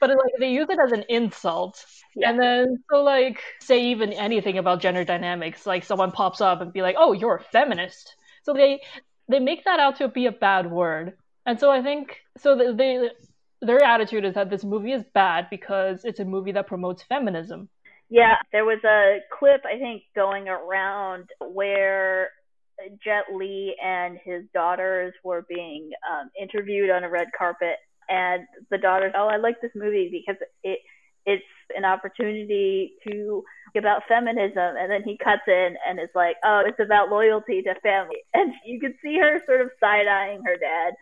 but 0.00 0.10
like 0.10 0.32
they 0.38 0.50
use 0.50 0.68
it 0.70 0.78
as 0.84 0.92
an 0.92 1.04
insult 1.08 1.84
yeah. 2.16 2.30
and 2.30 2.40
then 2.40 2.82
so 2.90 3.02
like 3.02 3.40
say 3.60 3.86
even 3.86 4.12
anything 4.12 4.58
about 4.58 4.80
gender 4.80 5.04
dynamics 5.04 5.66
like 5.66 5.84
someone 5.84 6.10
pops 6.10 6.40
up 6.40 6.60
and 6.60 6.72
be 6.72 6.82
like 6.82 6.96
oh 6.98 7.12
you're 7.12 7.36
a 7.36 7.44
feminist 7.52 8.16
so 8.42 8.52
they 8.52 8.80
they 9.28 9.38
make 9.38 9.64
that 9.64 9.80
out 9.80 9.96
to 9.96 10.08
be 10.08 10.26
a 10.26 10.32
bad 10.32 10.70
word 10.70 11.14
And 11.46 11.58
so 11.58 11.70
I 11.70 11.82
think 11.82 12.20
so 12.38 12.74
they 12.74 13.10
their 13.60 13.82
attitude 13.82 14.24
is 14.24 14.34
that 14.34 14.50
this 14.50 14.64
movie 14.64 14.92
is 14.92 15.04
bad 15.14 15.48
because 15.50 16.04
it's 16.04 16.20
a 16.20 16.24
movie 16.24 16.52
that 16.52 16.66
promotes 16.66 17.02
feminism. 17.02 17.68
Yeah, 18.08 18.36
there 18.52 18.64
was 18.64 18.78
a 18.84 19.18
clip 19.36 19.62
I 19.64 19.78
think 19.78 20.02
going 20.14 20.48
around 20.48 21.28
where 21.40 22.30
Jet 23.04 23.24
Li 23.34 23.74
and 23.82 24.18
his 24.24 24.44
daughters 24.54 25.12
were 25.22 25.44
being 25.48 25.90
um, 26.10 26.30
interviewed 26.40 26.90
on 26.90 27.04
a 27.04 27.10
red 27.10 27.28
carpet, 27.36 27.76
and 28.10 28.46
the 28.70 28.78
daughters, 28.78 29.12
oh, 29.16 29.28
I 29.28 29.36
like 29.36 29.60
this 29.60 29.72
movie 29.74 30.08
because 30.10 30.40
it 30.62 30.80
it's 31.26 31.44
an 31.76 31.84
opportunity 31.84 32.94
to 33.06 33.44
about 33.76 34.02
feminism 34.08 34.74
and 34.76 34.90
then 34.90 35.02
he 35.04 35.16
cuts 35.22 35.42
in 35.46 35.76
and 35.86 36.00
is 36.00 36.08
like 36.14 36.34
oh 36.44 36.62
it's 36.66 36.80
about 36.80 37.08
loyalty 37.08 37.62
to 37.62 37.74
family. 37.80 38.16
And 38.34 38.52
you 38.64 38.80
could 38.80 38.94
see 39.02 39.18
her 39.18 39.40
sort 39.46 39.60
of 39.60 39.70
side-eyeing 39.78 40.42
her 40.44 40.56
dad. 40.56 40.94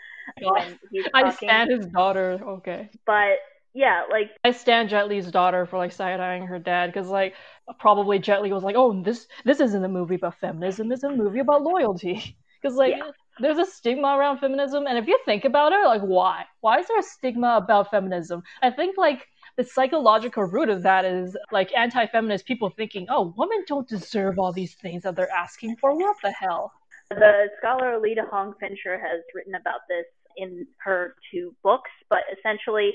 When 0.42 0.78
he's 0.90 1.06
i 1.14 1.30
stand 1.30 1.70
his 1.70 1.86
daughter. 1.86 2.38
Okay. 2.42 2.90
But 3.06 3.38
yeah 3.74 4.02
like 4.10 4.30
i 4.44 4.50
stand 4.50 4.88
jet 4.88 5.08
li's 5.08 5.30
daughter 5.30 5.66
for 5.66 5.76
like 5.78 5.92
side-eyeing 5.92 6.46
her 6.46 6.58
dad 6.58 6.86
because 6.86 7.08
like 7.08 7.34
probably 7.78 8.18
jet 8.18 8.42
li 8.42 8.50
was 8.50 8.64
like 8.64 8.76
oh 8.76 9.02
this 9.02 9.26
this 9.44 9.60
isn't 9.60 9.84
a 9.84 9.88
movie 9.88 10.16
about 10.16 10.38
feminism. 10.40 10.92
It's 10.92 11.04
a 11.04 11.10
movie 11.10 11.40
about 11.40 11.62
loyalty. 11.62 12.36
Because 12.60 12.76
like 12.76 12.96
yeah. 12.96 13.12
There's 13.40 13.58
a 13.58 13.66
stigma 13.66 14.16
around 14.16 14.38
feminism 14.38 14.86
and 14.86 14.98
if 14.98 15.06
you 15.06 15.18
think 15.24 15.44
about 15.44 15.72
it 15.72 15.86
like 15.86 16.02
why 16.02 16.44
why 16.60 16.78
is 16.78 16.86
there 16.88 16.98
a 16.98 17.02
stigma 17.02 17.56
about 17.62 17.90
feminism 17.90 18.42
i 18.62 18.70
think 18.70 18.96
like 18.98 19.26
the 19.58 19.64
psychological 19.64 20.44
root 20.44 20.68
of 20.68 20.84
that 20.84 21.04
is 21.04 21.36
like 21.50 21.76
anti-feminist 21.76 22.46
people 22.46 22.70
thinking, 22.70 23.06
oh, 23.10 23.34
women 23.36 23.64
don't 23.66 23.88
deserve 23.88 24.38
all 24.38 24.52
these 24.52 24.74
things 24.74 25.02
that 25.02 25.16
they're 25.16 25.30
asking 25.32 25.76
for. 25.80 25.94
What 25.96 26.16
the 26.22 26.30
hell? 26.30 26.72
The 27.10 27.48
scholar 27.58 27.98
Leta 28.00 28.22
Hong 28.30 28.54
Fincher 28.60 28.98
has 29.00 29.20
written 29.34 29.56
about 29.56 29.80
this 29.88 30.06
in 30.36 30.64
her 30.78 31.16
two 31.32 31.54
books, 31.64 31.90
but 32.08 32.20
essentially, 32.38 32.92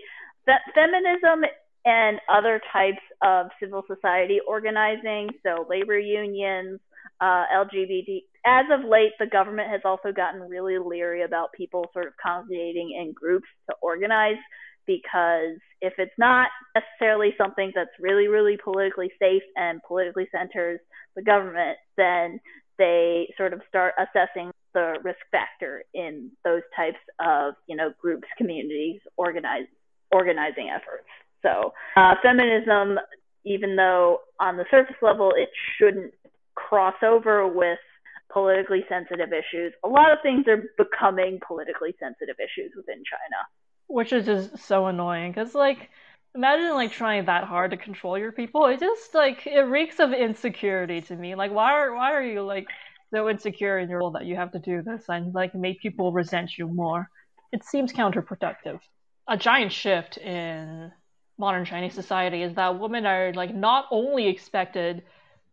that 0.48 0.62
feminism 0.74 1.44
and 1.86 2.20
other 2.30 2.62
types 2.72 3.02
of 3.22 3.48
civil 3.60 3.84
society 3.88 4.40
organizing, 4.48 5.30
so 5.46 5.66
labor 5.70 6.00
unions, 6.00 6.80
uh, 7.20 7.44
LGBT. 7.54 8.24
As 8.46 8.66
of 8.72 8.90
late, 8.90 9.12
the 9.20 9.26
government 9.26 9.70
has 9.70 9.82
also 9.86 10.12
gotten 10.12 10.42
really 10.42 10.78
leery 10.78 11.24
about 11.24 11.54
people 11.56 11.90
sort 11.94 12.08
of 12.08 12.14
congregating 12.22 12.92
in 13.00 13.14
groups 13.14 13.48
to 13.70 13.76
organize 13.82 14.38
because 14.86 15.58
if 15.82 15.94
it's 15.98 16.14
not 16.18 16.50
necessarily 16.76 17.34
something 17.38 17.72
that's 17.74 17.92
really, 18.00 18.28
really 18.28 18.58
politically 18.62 19.12
safe 19.20 19.44
and 19.56 19.82
politically 19.88 20.28
centers 20.32 20.80
the 21.16 21.22
government, 21.22 21.78
then 21.96 22.40
they 22.78 23.34
sort 23.38 23.54
of 23.54 23.62
start 23.70 23.94
assessing 23.98 24.52
the 24.74 24.96
risk 25.04 25.20
factor 25.32 25.84
in 25.94 26.32
those 26.44 26.64
types 26.76 26.98
of, 27.20 27.54
you 27.68 27.76
know, 27.76 27.92
groups, 28.02 28.28
communities, 28.38 29.00
organize, 29.16 29.68
organizing 30.12 30.70
efforts. 30.70 31.08
So 31.44 31.74
uh, 31.96 32.16
feminism, 32.24 32.98
even 33.46 33.76
though 33.76 34.20
on 34.40 34.58
the 34.58 34.66
surface 34.72 34.96
level 35.02 35.32
it 35.36 35.50
shouldn't 35.78 36.14
cross 36.56 36.96
over 37.04 37.48
with 37.48 37.80
politically 38.32 38.84
sensitive 38.90 39.30
issues, 39.32 39.74
a 39.84 39.88
lot 39.88 40.12
of 40.12 40.18
things 40.24 40.46
are 40.48 40.64
becoming 40.78 41.40
politically 41.46 41.94
sensitive 42.00 42.36
issues 42.40 42.72
within 42.76 43.04
China. 43.06 43.42
Which 43.88 44.14
is 44.14 44.26
just 44.26 44.58
so 44.66 44.88
annoying 44.88 45.32
because 45.32 45.54
like 45.54 45.90
imagine 46.34 46.72
like 46.72 46.92
trying 46.92 47.26
that 47.26 47.44
hard 47.44 47.72
to 47.72 47.78
control 47.78 48.18
your 48.18 48.32
people. 48.32 48.66
It 48.66 48.80
just 48.80 49.14
like 49.14 49.46
it 49.46 49.62
reeks 49.62 50.00
of 50.00 50.14
insecurity 50.14 51.02
to 51.02 51.16
me. 51.16 51.36
Like 51.36 51.52
why 51.52 51.74
are 51.74 51.94
why 51.94 52.14
are 52.14 52.24
you 52.24 52.42
like 52.42 52.66
so 53.14 53.30
insecure 53.30 53.78
in 53.78 53.90
your 53.90 54.00
role 54.00 54.12
that 54.12 54.26
you 54.26 54.36
have 54.36 54.52
to 54.54 54.60
do 54.60 54.82
this 54.82 55.04
and 55.10 55.34
like 55.34 55.54
make 55.54 55.82
people 55.82 56.12
resent 56.12 56.58
you 56.58 56.68
more? 56.68 57.08
It 57.52 57.64
seems 57.64 57.94
counterproductive. 57.94 58.80
A 59.28 59.38
giant 59.38 59.72
shift 59.72 60.18
in 60.18 60.92
modern 61.38 61.66
chinese 61.66 61.94
society 61.94 62.42
is 62.42 62.54
that 62.56 62.80
women 62.80 63.06
are 63.06 63.34
like 63.34 63.54
not 63.54 63.86
only 63.92 64.28
expected 64.28 65.04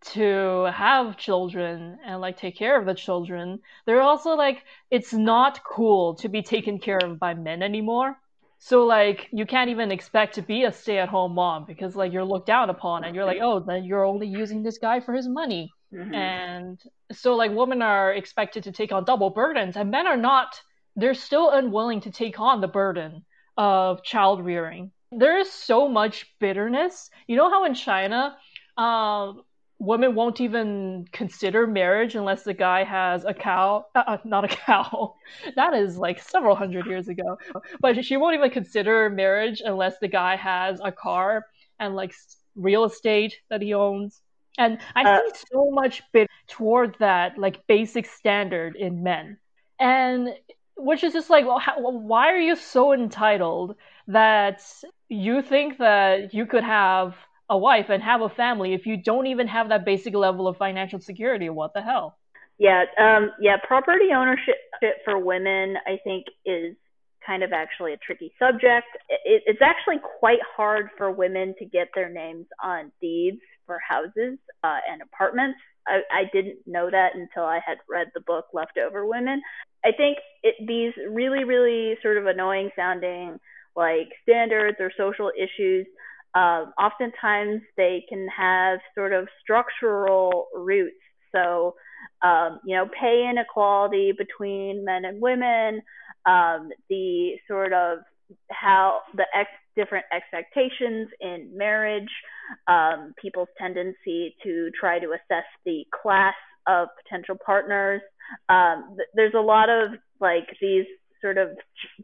to 0.03 0.65
have 0.73 1.19
children 1.19 1.99
and 2.05 2.21
like 2.21 2.37
take 2.37 2.57
care 2.57 2.79
of 2.79 2.87
the 2.87 2.95
children 2.95 3.61
they're 3.87 4.01
also 4.01 4.31
like 4.31 4.65
it's 4.91 5.13
not 5.13 5.63
cool 5.65 6.15
to 6.15 6.29
be 6.29 6.43
taken 6.43 6.79
care 6.79 6.99
of 7.03 7.19
by 7.19 7.35
men 7.35 7.63
anymore 7.63 8.17
so 8.63 8.85
like 8.85 9.27
you 9.33 9.47
can't 9.47 9.71
even 9.71 9.91
expect 9.91 10.35
to 10.35 10.43
be 10.43 10.65
a 10.65 10.73
stay-at-home 10.73 11.35
mom 11.35 11.65
because 11.65 11.97
like 11.97 12.13
you're 12.13 12.25
looked 12.25 12.47
down 12.47 12.69
upon 12.69 13.05
and 13.05 13.17
you're 13.17 13.25
like, 13.25 13.39
oh, 13.41 13.61
then 13.61 13.85
you're 13.85 14.05
only 14.05 14.27
using 14.27 14.63
this 14.63 14.77
guy 14.77 15.01
for 15.01 15.15
his 15.15 15.27
money. 15.27 15.73
Mm-hmm. 15.95 16.15
And 16.15 16.81
so 17.11 17.37
like 17.37 17.53
women 17.53 17.81
are 17.81 18.13
expected 18.13 18.65
to 18.65 18.73
take 18.73 18.93
on 18.93 19.05
double 19.05 19.31
burdens 19.31 19.77
and 19.77 19.91
men 19.91 20.07
are 20.07 20.19
not 20.19 20.61
they're 20.95 21.15
still 21.15 21.51
unwilling 21.51 22.03
to 22.03 22.11
take 22.11 22.39
on 22.39 22.61
the 22.61 22.69
burden 22.69 23.25
of 23.57 24.03
child 24.05 24.45
rearing. 24.45 24.93
There 25.13 25.39
is 25.39 25.51
so 25.51 25.89
much 25.89 26.27
bitterness. 26.39 27.11
You 27.27 27.37
know 27.37 27.51
how 27.51 27.65
in 27.65 27.75
China, 27.75 28.37
um, 28.77 29.43
women 29.81 30.15
won't 30.15 30.41
even 30.41 31.07
consider 31.11 31.67
marriage 31.67 32.15
unless 32.15 32.45
the 32.45 32.53
guy 32.53 32.85
has 32.85 33.25
a 33.25 33.33
cow 33.33 33.87
uh, 33.95 34.03
uh 34.07 34.19
not 34.25 34.45
a 34.45 34.49
cow. 34.49 35.15
That 35.57 35.75
is 35.75 35.97
like 35.97 36.23
several 36.23 36.55
hundred 36.55 36.87
years 36.87 37.09
ago. 37.09 37.39
But 37.81 38.05
she 38.05 38.17
won't 38.17 38.35
even 38.35 38.51
consider 38.51 39.11
marriage 39.11 39.63
unless 39.65 39.99
the 39.99 40.09
guy 40.09 40.37
has 40.37 40.81
a 40.85 40.93
car 40.93 41.47
and 41.81 41.97
like 41.97 42.15
real 42.55 42.85
estate 42.85 43.35
that 43.49 43.63
he 43.63 43.75
owns. 43.75 44.21
And 44.59 44.79
i 44.95 45.03
uh, 45.03 45.21
see 45.33 45.47
so 45.53 45.71
much 45.71 46.03
bit 46.13 46.29
toward 46.47 46.97
that 46.99 47.39
like 47.39 47.67
basic 47.67 48.07
standard 48.07 48.77
in 48.77 49.03
men. 49.03 49.39
And 49.79 50.35
which 50.77 51.05
is 51.05 51.13
just 51.15 51.31
like 51.31 51.47
well, 51.47 51.59
how, 51.59 51.81
why 51.81 52.33
are 52.33 52.39
you 52.39 52.55
so 52.55 52.93
entitled 52.93 53.77
that 54.13 54.63
you 55.09 55.43
think 55.43 55.79
that 55.79 56.35
you 56.35 56.47
could 56.47 56.65
have 56.65 57.15
a 57.49 57.59
wife 57.59 57.87
and 57.89 58.03
have 58.03 58.21
a 58.21 58.29
family 58.29 58.75
if 58.75 58.87
you 58.87 58.97
don't 58.97 59.27
even 59.27 59.49
have 59.49 59.69
that 59.69 59.85
basic 59.85 60.15
level 60.15 60.47
of 60.47 60.57
financial 60.57 61.01
security. 61.01 61.49
What 61.49 61.75
the 61.75 61.83
hell? 61.83 62.17
Yeah, 62.59 62.85
um, 63.01 63.31
yeah. 63.41 63.57
Property 63.67 64.13
ownership 64.15 64.57
for 65.05 65.19
women, 65.19 65.77
I 65.87 65.99
think, 66.05 66.27
is 66.45 66.77
kind 67.27 67.43
of 67.43 67.53
actually 67.53 67.93
a 67.93 67.97
tricky 67.97 68.33
subject. 68.39 68.87
It, 69.09 69.43
it's 69.47 69.63
actually 69.63 70.01
quite 70.21 70.41
hard 70.57 70.91
for 70.97 71.11
women 71.11 71.55
to 71.59 71.65
get 71.65 71.89
their 71.95 72.11
names 72.11 72.47
on 72.63 72.93
deeds 73.01 73.41
for 73.67 73.79
houses 73.87 74.39
uh, 74.63 74.79
and 74.91 75.03
apartments. 75.03 75.59
I, 75.89 76.01
I 76.13 76.23
didn't 76.33 76.59
know 76.67 76.91
that 76.91 77.15
until 77.15 77.45
I 77.45 77.61
had 77.67 77.79
read 77.89 78.09
the 78.15 78.21
book 78.21 78.47
Leftover 78.53 79.07
Women. 79.07 79.41
I 79.85 79.93
think 79.97 80.19
it, 80.43 80.55
these 80.67 80.93
really, 81.11 81.45
really 81.45 81.97
sort 82.03 82.19
of 82.19 82.27
annoying 82.27 82.71
sounding 82.77 83.39
like 83.81 84.09
standards 84.23 84.77
or 84.79 84.93
social 84.97 85.33
issues 85.37 85.87
um, 86.35 86.73
oftentimes 86.79 87.63
they 87.77 88.05
can 88.09 88.29
have 88.29 88.79
sort 88.95 89.13
of 89.13 89.27
structural 89.43 90.47
roots. 90.55 90.97
So, 91.35 91.75
um, 92.23 92.61
you 92.65 92.77
know, 92.77 92.87
pay 93.01 93.29
inequality 93.29 94.13
between 94.17 94.85
men 94.85 95.05
and 95.05 95.21
women, 95.21 95.83
um, 96.27 96.71
the 96.89 97.33
sort 97.49 97.73
of 97.73 97.99
how 98.51 99.01
the 99.15 99.27
ex- 99.35 99.51
different 99.77 100.05
expectations 100.13 101.09
in 101.21 101.51
marriage, 101.55 102.11
um, 102.69 103.13
people's 103.21 103.49
tendency 103.59 104.37
to 104.43 104.71
try 104.79 104.99
to 104.99 105.07
assess 105.13 105.45
the 105.65 105.85
class 106.03 106.35
of 106.67 106.89
potential 107.03 107.37
partners. 107.45 108.03
Um, 108.49 108.95
th- 108.97 109.09
there's 109.15 109.35
a 109.35 109.41
lot 109.41 109.69
of 109.69 109.93
like 110.21 110.47
these 110.61 110.87
sort 111.21 111.39
of 111.39 111.51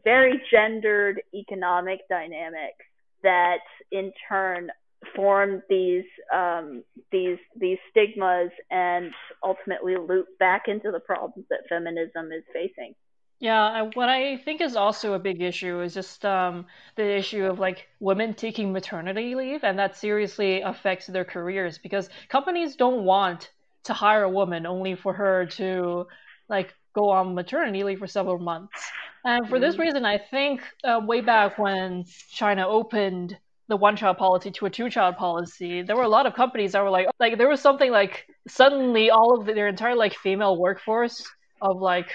very 0.03 0.41
gendered 0.51 1.21
economic 1.33 2.01
dynamics 2.09 2.85
that 3.23 3.59
in 3.91 4.11
turn 4.27 4.69
form 5.15 5.61
these 5.69 6.05
um, 6.33 6.83
these 7.11 7.37
these 7.59 7.77
stigmas 7.91 8.51
and 8.71 9.11
ultimately 9.43 9.95
loop 9.95 10.27
back 10.39 10.67
into 10.67 10.91
the 10.91 10.99
problems 10.99 11.45
that 11.49 11.61
feminism 11.69 12.31
is 12.31 12.43
facing. 12.53 12.95
Yeah, 13.39 13.89
what 13.93 14.09
I 14.09 14.37
think 14.37 14.61
is 14.61 14.75
also 14.75 15.13
a 15.13 15.19
big 15.19 15.43
issue 15.43 15.81
is 15.81 15.93
just 15.93 16.25
um, 16.25 16.65
the 16.95 17.17
issue 17.17 17.45
of 17.45 17.59
like 17.59 17.87
women 17.99 18.33
taking 18.33 18.73
maternity 18.73 19.35
leave, 19.35 19.63
and 19.63 19.77
that 19.77 19.95
seriously 19.95 20.61
affects 20.61 21.05
their 21.05 21.25
careers 21.25 21.77
because 21.77 22.09
companies 22.29 22.75
don't 22.75 23.03
want 23.03 23.51
to 23.83 23.93
hire 23.93 24.23
a 24.23 24.29
woman 24.29 24.65
only 24.65 24.95
for 24.95 25.13
her 25.13 25.45
to 25.45 26.07
like 26.49 26.73
go 26.97 27.09
on 27.09 27.35
maternity 27.35 27.83
leave 27.83 27.99
for 27.99 28.07
several 28.07 28.39
months. 28.39 28.79
And 29.23 29.47
for 29.49 29.59
this 29.59 29.73
mm-hmm. 29.73 29.81
reason, 29.83 30.05
I 30.05 30.17
think 30.17 30.61
uh, 30.83 30.99
way 31.11 31.21
back 31.21 31.59
when 31.59 32.05
China 32.31 32.67
opened 32.67 33.37
the 33.67 33.77
one 33.77 33.95
child 33.97 34.17
policy 34.17 34.49
to 34.51 34.65
a 34.65 34.69
two 34.69 34.89
child 34.89 35.17
policy, 35.17 35.81
there 35.81 35.97
were 35.97 36.03
a 36.11 36.13
lot 36.17 36.25
of 36.25 36.33
companies 36.33 36.71
that 36.71 36.81
were 36.81 36.89
like, 36.89 37.07
like 37.19 37.37
there 37.37 37.49
was 37.49 37.61
something 37.61 37.91
like 37.91 38.25
suddenly 38.47 39.09
all 39.09 39.37
of 39.37 39.45
the, 39.45 39.53
their 39.53 39.67
entire 39.67 39.95
like 39.95 40.13
female 40.15 40.57
workforce 40.57 41.17
of 41.61 41.81
like 41.81 42.09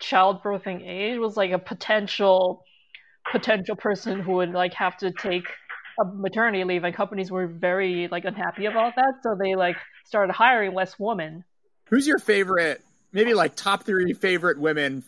childbirthing 0.00 0.86
age 0.86 1.18
was 1.18 1.36
like 1.36 1.52
a 1.52 1.58
potential 1.58 2.62
potential 3.32 3.76
person 3.76 4.20
who 4.20 4.32
would 4.32 4.50
like 4.50 4.74
have 4.74 4.96
to 4.98 5.10
take 5.10 5.46
a 6.00 6.04
maternity 6.04 6.64
leave, 6.64 6.84
and 6.84 6.94
companies 6.94 7.30
were 7.30 7.46
very 7.46 8.08
like 8.08 8.24
unhappy 8.24 8.66
about 8.66 8.96
that, 8.96 9.14
so 9.22 9.36
they 9.40 9.54
like 9.54 9.76
started 10.04 10.32
hiring 10.32 10.74
less 10.74 10.98
women. 10.98 11.44
Who's 11.88 12.06
your 12.06 12.18
favorite 12.18 12.82
maybe 13.14 13.32
like 13.32 13.56
top 13.56 13.84
three 13.84 14.12
favorite 14.12 14.58
women 14.58 15.02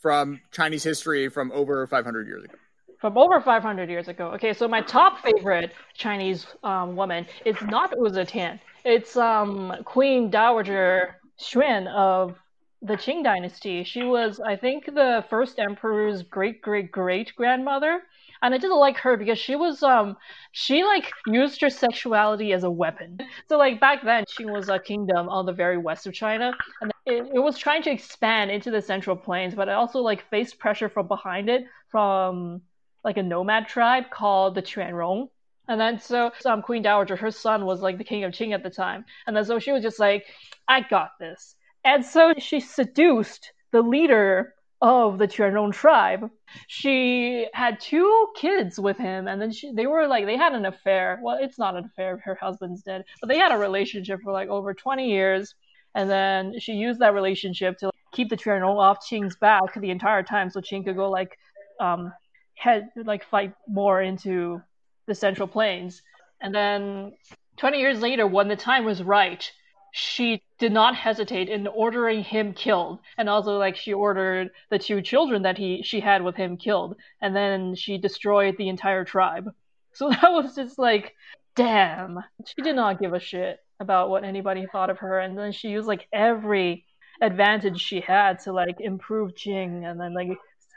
from 0.00 0.40
Chinese 0.50 0.82
history 0.82 1.28
from 1.28 1.52
over 1.52 1.86
500 1.86 2.26
years 2.26 2.44
ago. 2.44 2.54
From 2.98 3.16
over 3.16 3.40
500 3.40 3.88
years 3.88 4.08
ago. 4.08 4.28
Okay, 4.32 4.52
so 4.52 4.66
my 4.66 4.82
top 4.82 5.22
favorite 5.22 5.72
Chinese 5.94 6.46
um, 6.64 6.96
woman 6.96 7.26
is 7.44 7.56
not 7.62 7.96
Wu 7.96 8.08
Zetian. 8.08 8.58
It's 8.84 9.16
um, 9.16 9.74
Queen 9.84 10.30
Dowager 10.30 11.16
Xuan 11.38 11.86
of 11.88 12.36
the 12.82 12.94
Qin 12.94 13.22
dynasty. 13.22 13.84
She 13.84 14.02
was, 14.02 14.40
I 14.40 14.56
think, 14.56 14.86
the 14.86 15.24
first 15.28 15.58
emperor's 15.58 16.22
great 16.22 16.62
great 16.62 16.90
great 16.90 17.34
grandmother. 17.36 18.02
And 18.42 18.54
I 18.54 18.58
didn't 18.58 18.78
like 18.78 18.96
her 18.98 19.18
because 19.18 19.38
she 19.38 19.54
was 19.54 19.82
um 19.82 20.16
she 20.52 20.82
like 20.82 21.12
used 21.26 21.60
her 21.60 21.68
sexuality 21.68 22.52
as 22.52 22.64
a 22.64 22.70
weapon. 22.70 23.18
So 23.48 23.58
like 23.58 23.80
back 23.80 24.02
then 24.02 24.24
she 24.28 24.46
was 24.46 24.70
a 24.70 24.78
kingdom 24.78 25.28
on 25.28 25.44
the 25.44 25.52
very 25.52 25.76
west 25.76 26.06
of 26.06 26.14
China 26.14 26.52
and 26.80 26.89
it, 27.10 27.30
it 27.34 27.38
was 27.38 27.58
trying 27.58 27.82
to 27.82 27.90
expand 27.90 28.50
into 28.50 28.70
the 28.70 28.80
central 28.80 29.16
plains, 29.16 29.54
but 29.54 29.68
it 29.68 29.72
also 29.72 30.00
like 30.00 30.28
faced 30.30 30.58
pressure 30.58 30.88
from 30.88 31.08
behind 31.08 31.48
it 31.48 31.64
from 31.88 32.62
like 33.04 33.16
a 33.16 33.22
nomad 33.22 33.68
tribe 33.68 34.10
called 34.10 34.54
the 34.54 34.62
Quanrong. 34.62 35.28
And 35.68 35.80
then 35.80 35.98
so 35.98 36.32
um, 36.46 36.62
Queen 36.62 36.82
Dowager, 36.82 37.16
her 37.16 37.30
son 37.30 37.64
was 37.64 37.80
like 37.80 37.98
the 37.98 38.04
king 38.04 38.24
of 38.24 38.32
Qin 38.32 38.54
at 38.54 38.62
the 38.62 38.70
time. 38.70 39.04
And 39.26 39.36
then 39.36 39.44
so 39.44 39.58
she 39.58 39.72
was 39.72 39.82
just 39.82 39.98
like, 39.98 40.26
I 40.66 40.80
got 40.80 41.12
this. 41.18 41.56
And 41.84 42.04
so 42.04 42.34
she 42.38 42.60
seduced 42.60 43.52
the 43.70 43.82
leader 43.82 44.54
of 44.82 45.18
the 45.18 45.28
Quanrong 45.28 45.72
tribe. 45.72 46.30
She 46.66 47.46
had 47.52 47.80
two 47.80 48.28
kids 48.34 48.80
with 48.80 48.96
him, 48.96 49.28
and 49.28 49.40
then 49.40 49.52
she, 49.52 49.72
they 49.72 49.86
were 49.86 50.06
like, 50.06 50.26
they 50.26 50.36
had 50.36 50.54
an 50.54 50.66
affair. 50.66 51.20
Well, 51.22 51.38
it's 51.40 51.58
not 51.58 51.76
an 51.76 51.84
affair, 51.84 52.20
her 52.24 52.34
husband's 52.34 52.82
dead, 52.82 53.04
but 53.20 53.28
they 53.28 53.38
had 53.38 53.52
a 53.52 53.58
relationship 53.58 54.20
for 54.22 54.32
like 54.32 54.48
over 54.48 54.72
20 54.74 55.08
years. 55.08 55.54
And 55.94 56.08
then 56.08 56.58
she 56.58 56.72
used 56.72 57.00
that 57.00 57.14
relationship 57.14 57.78
to 57.78 57.90
keep 58.12 58.28
the 58.28 58.36
Quanrong 58.36 58.78
off 58.78 58.98
Qin's 59.08 59.36
back 59.36 59.74
the 59.74 59.90
entire 59.90 60.22
time 60.22 60.50
so 60.50 60.60
Qin 60.60 60.84
could 60.84 60.96
go 60.96 61.10
like, 61.10 61.38
um, 61.80 62.12
head, 62.54 62.88
like 62.96 63.24
fight 63.24 63.54
more 63.68 64.00
into 64.02 64.60
the 65.06 65.14
Central 65.14 65.48
Plains. 65.48 66.02
And 66.40 66.54
then 66.54 67.12
20 67.56 67.78
years 67.78 68.00
later, 68.00 68.26
when 68.26 68.48
the 68.48 68.56
time 68.56 68.84
was 68.84 69.02
right, 69.02 69.50
she 69.92 70.42
did 70.58 70.72
not 70.72 70.94
hesitate 70.94 71.48
in 71.48 71.66
ordering 71.66 72.22
him 72.22 72.52
killed. 72.52 73.00
And 73.18 73.28
also 73.28 73.58
like 73.58 73.76
she 73.76 73.92
ordered 73.92 74.50
the 74.70 74.78
two 74.78 75.02
children 75.02 75.42
that 75.42 75.58
he 75.58 75.82
she 75.82 76.00
had 76.00 76.22
with 76.22 76.36
him 76.36 76.56
killed. 76.56 76.96
And 77.20 77.34
then 77.34 77.74
she 77.74 77.98
destroyed 77.98 78.56
the 78.56 78.68
entire 78.68 79.04
tribe. 79.04 79.52
So 79.92 80.08
that 80.10 80.30
was 80.30 80.54
just 80.54 80.78
like 80.78 81.14
damn. 81.56 82.20
She 82.46 82.62
did 82.62 82.76
not 82.76 83.00
give 83.00 83.12
a 83.12 83.20
shit 83.20 83.58
about 83.80 84.10
what 84.10 84.24
anybody 84.24 84.66
thought 84.70 84.90
of 84.90 84.98
her 84.98 85.18
and 85.18 85.36
then 85.36 85.52
she 85.52 85.68
used 85.68 85.88
like 85.88 86.06
every 86.12 86.84
advantage 87.22 87.80
she 87.80 88.00
had 88.00 88.38
to 88.38 88.52
like 88.52 88.76
improve 88.80 89.34
Qin 89.34 89.90
and 89.90 90.00
then 90.00 90.14
like 90.14 90.28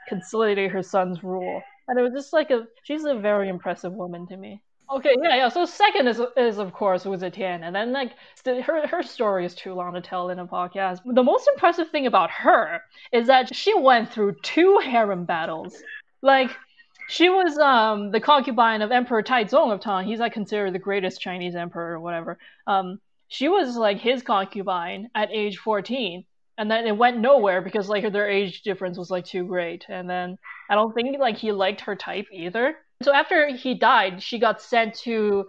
consolidate 0.07 0.71
her 0.71 0.83
son's 0.83 1.23
rule 1.23 1.61
and 1.87 1.99
it 1.99 2.01
was 2.01 2.13
just 2.13 2.33
like 2.33 2.49
a 2.49 2.65
she's 2.83 3.05
a 3.05 3.15
very 3.15 3.49
impressive 3.49 3.93
woman 3.93 4.25
to 4.27 4.37
me 4.37 4.61
Okay, 4.91 5.15
yeah, 5.23 5.35
yeah. 5.35 5.49
So 5.49 5.65
second 5.65 6.07
is 6.07 6.21
is 6.37 6.57
of 6.59 6.73
course 6.73 7.05
Wu 7.05 7.15
Zetian, 7.15 7.63
and 7.63 7.75
then 7.75 7.91
like 7.93 8.11
her 8.45 8.85
her 8.87 9.01
story 9.01 9.45
is 9.45 9.55
too 9.55 9.73
long 9.73 9.93
to 9.93 10.01
tell 10.01 10.29
in 10.29 10.39
a 10.39 10.45
podcast. 10.45 10.99
The 11.05 11.23
most 11.23 11.47
impressive 11.47 11.89
thing 11.89 12.05
about 12.05 12.29
her 12.29 12.81
is 13.11 13.27
that 13.27 13.55
she 13.55 13.73
went 13.73 14.11
through 14.11 14.35
two 14.43 14.79
harem 14.83 15.25
battles. 15.25 15.81
Like 16.21 16.51
she 17.07 17.29
was 17.29 17.57
um 17.57 18.11
the 18.11 18.19
concubine 18.19 18.81
of 18.81 18.91
Emperor 18.91 19.23
Taizong 19.23 19.71
of 19.71 19.79
Tang. 19.79 20.05
He's 20.05 20.19
like 20.19 20.33
considered 20.33 20.73
the 20.73 20.79
greatest 20.79 21.21
Chinese 21.21 21.55
emperor 21.55 21.93
or 21.93 21.99
whatever. 21.99 22.37
Um, 22.67 22.99
she 23.27 23.47
was 23.49 23.75
like 23.75 23.99
his 23.99 24.21
concubine 24.21 25.09
at 25.15 25.31
age 25.31 25.57
fourteen, 25.57 26.25
and 26.57 26.69
then 26.69 26.85
it 26.85 26.97
went 26.97 27.19
nowhere 27.19 27.61
because 27.61 27.89
like 27.89 28.11
their 28.11 28.29
age 28.29 28.61
difference 28.61 28.97
was 28.97 29.09
like 29.09 29.25
too 29.25 29.45
great. 29.45 29.85
And 29.89 30.09
then 30.09 30.37
I 30.69 30.75
don't 30.75 30.93
think 30.93 31.17
like 31.19 31.37
he 31.37 31.51
liked 31.51 31.81
her 31.81 31.95
type 31.95 32.27
either. 32.31 32.75
So 33.01 33.13
after 33.13 33.47
he 33.55 33.73
died, 33.73 34.21
she 34.21 34.39
got 34.39 34.61
sent 34.61 34.95
to 34.99 35.45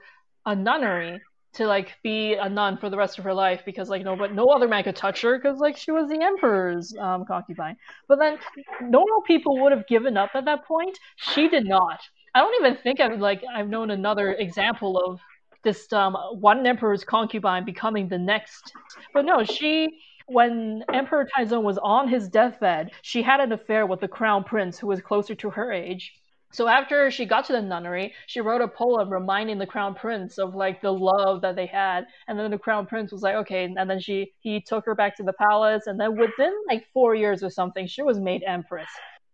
a 0.47 0.55
nunnery 0.57 1.21
to 1.55 1.67
like 1.67 1.95
be 2.03 2.35
a 2.35 2.49
nun 2.49 2.77
for 2.77 2.91
the 2.91 2.97
rest 2.97 3.19
of 3.19 3.25
her 3.25 3.35
life 3.35 3.63
because 3.65 3.89
like 3.89 4.03
no 4.03 4.17
but 4.17 4.35
no 4.35 4.47
other 4.49 4.69
man 4.69 4.85
could 4.85 4.97
touch 4.97 5.23
her 5.23 5.39
because 5.39 5.59
like 5.59 5.77
she 5.77 5.91
was 5.93 6.09
the 6.09 6.21
emperor's 6.23 6.95
um, 6.99 7.25
concubine. 7.25 7.77
But 8.09 8.19
then 8.19 8.39
normal 8.83 9.23
people 9.23 9.61
would 9.63 9.73
have 9.73 9.87
given 9.87 10.17
up 10.17 10.31
at 10.35 10.45
that 10.45 10.67
point. 10.67 10.99
She 11.17 11.49
did 11.49 11.67
not. 11.67 12.01
I 12.35 12.41
don't 12.41 12.65
even 12.65 12.77
think 12.83 13.01
i've 13.01 13.21
like 13.21 13.43
i've 13.55 13.69
known 13.69 13.91
another 13.91 14.33
example 14.33 14.99
of 14.99 15.21
this 15.63 15.93
um, 15.93 16.15
one 16.33 16.67
emperor's 16.67 17.05
concubine 17.05 17.65
becoming 17.65 18.09
the 18.09 18.19
next. 18.19 18.73
But 19.13 19.25
no 19.25 19.45
she 19.45 20.01
when 20.27 20.83
emperor 20.93 21.29
taizong 21.37 21.63
was 21.63 21.79
on 21.79 22.09
his 22.09 22.29
deathbed 22.29 22.91
she 23.03 23.23
had 23.23 23.41
an 23.41 23.53
affair 23.53 23.87
with 23.87 24.01
the 24.01 24.09
crown 24.09 24.43
prince 24.43 24.79
who 24.79 24.87
was 24.87 25.01
closer 25.01 25.35
to 25.35 25.51
her 25.51 25.71
age 25.71 26.13
so 26.55 26.69
after 26.69 27.11
she 27.11 27.25
got 27.27 27.45
to 27.47 27.53
the 27.53 27.61
nunnery, 27.61 28.15
she 28.29 28.41
wrote 28.41 28.61
a 28.61 28.69
poem 28.69 29.11
reminding 29.11 29.59
the 29.59 29.67
crown 29.67 29.95
prince 29.95 30.39
of 30.39 30.55
like 30.55 30.81
the 30.81 30.93
love 30.93 31.41
that 31.43 31.57
they 31.57 31.67
had. 31.67 32.07
And 32.29 32.39
then 32.39 32.49
the 32.53 32.59
crown 32.59 32.87
prince 32.87 33.11
was 33.11 33.23
like, 33.23 33.35
okay. 33.35 33.65
And 33.65 33.91
then 33.91 33.99
she 33.99 34.33
he 34.39 34.61
took 34.61 34.85
her 34.87 34.95
back 34.95 35.17
to 35.17 35.25
the 35.25 35.33
palace. 35.33 35.89
And 35.89 35.99
then 35.99 36.17
within 36.17 36.55
like 36.69 36.87
four 36.93 37.17
years 37.17 37.43
or 37.43 37.51
something, 37.51 37.89
she 37.89 38.03
was 38.03 38.21
made 38.21 38.45
empress. 38.47 38.89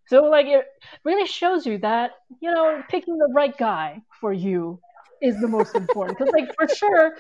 So 0.07 0.25
like 0.25 0.47
it 0.47 0.65
really 1.05 1.27
shows 1.27 1.67
you 1.67 1.77
that 1.79 2.13
you 2.41 2.51
know 2.51 2.83
picking 2.89 3.19
the 3.19 3.31
right 3.35 3.57
guy 3.57 4.01
for 4.19 4.33
you 4.33 4.81
is 5.21 5.39
the 5.41 5.49
most 5.49 5.75
important. 5.75 6.17
Because 6.19 6.33
like 6.33 6.51
for 6.55 6.75
sure, 6.75 7.17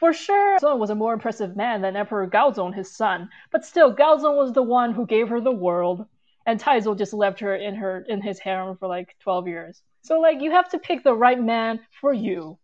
for 0.00 0.12
sure, 0.12 0.58
Zong 0.58 0.78
was 0.78 0.90
a 0.90 0.96
more 0.96 1.12
impressive 1.12 1.56
man 1.56 1.80
than 1.80 1.94
Emperor 1.94 2.26
Gaozong, 2.26 2.74
his 2.74 2.94
son. 2.96 3.28
But 3.52 3.64
still, 3.64 3.94
Gaozong 3.94 4.36
was 4.36 4.52
the 4.52 4.62
one 4.62 4.92
who 4.92 5.06
gave 5.06 5.28
her 5.28 5.40
the 5.40 5.52
world 5.52 6.06
and 6.46 6.60
Taizong 6.60 6.98
just 6.98 7.12
left 7.12 7.40
her 7.40 7.54
in 7.54 7.74
her 7.74 8.04
in 8.08 8.20
his 8.20 8.38
harem 8.38 8.76
for 8.76 8.88
like 8.88 9.16
12 9.20 9.48
years. 9.48 9.82
So 10.02 10.20
like 10.20 10.40
you 10.40 10.50
have 10.50 10.68
to 10.70 10.78
pick 10.78 11.02
the 11.02 11.14
right 11.14 11.40
man 11.40 11.80
for 12.00 12.12
you. 12.12 12.58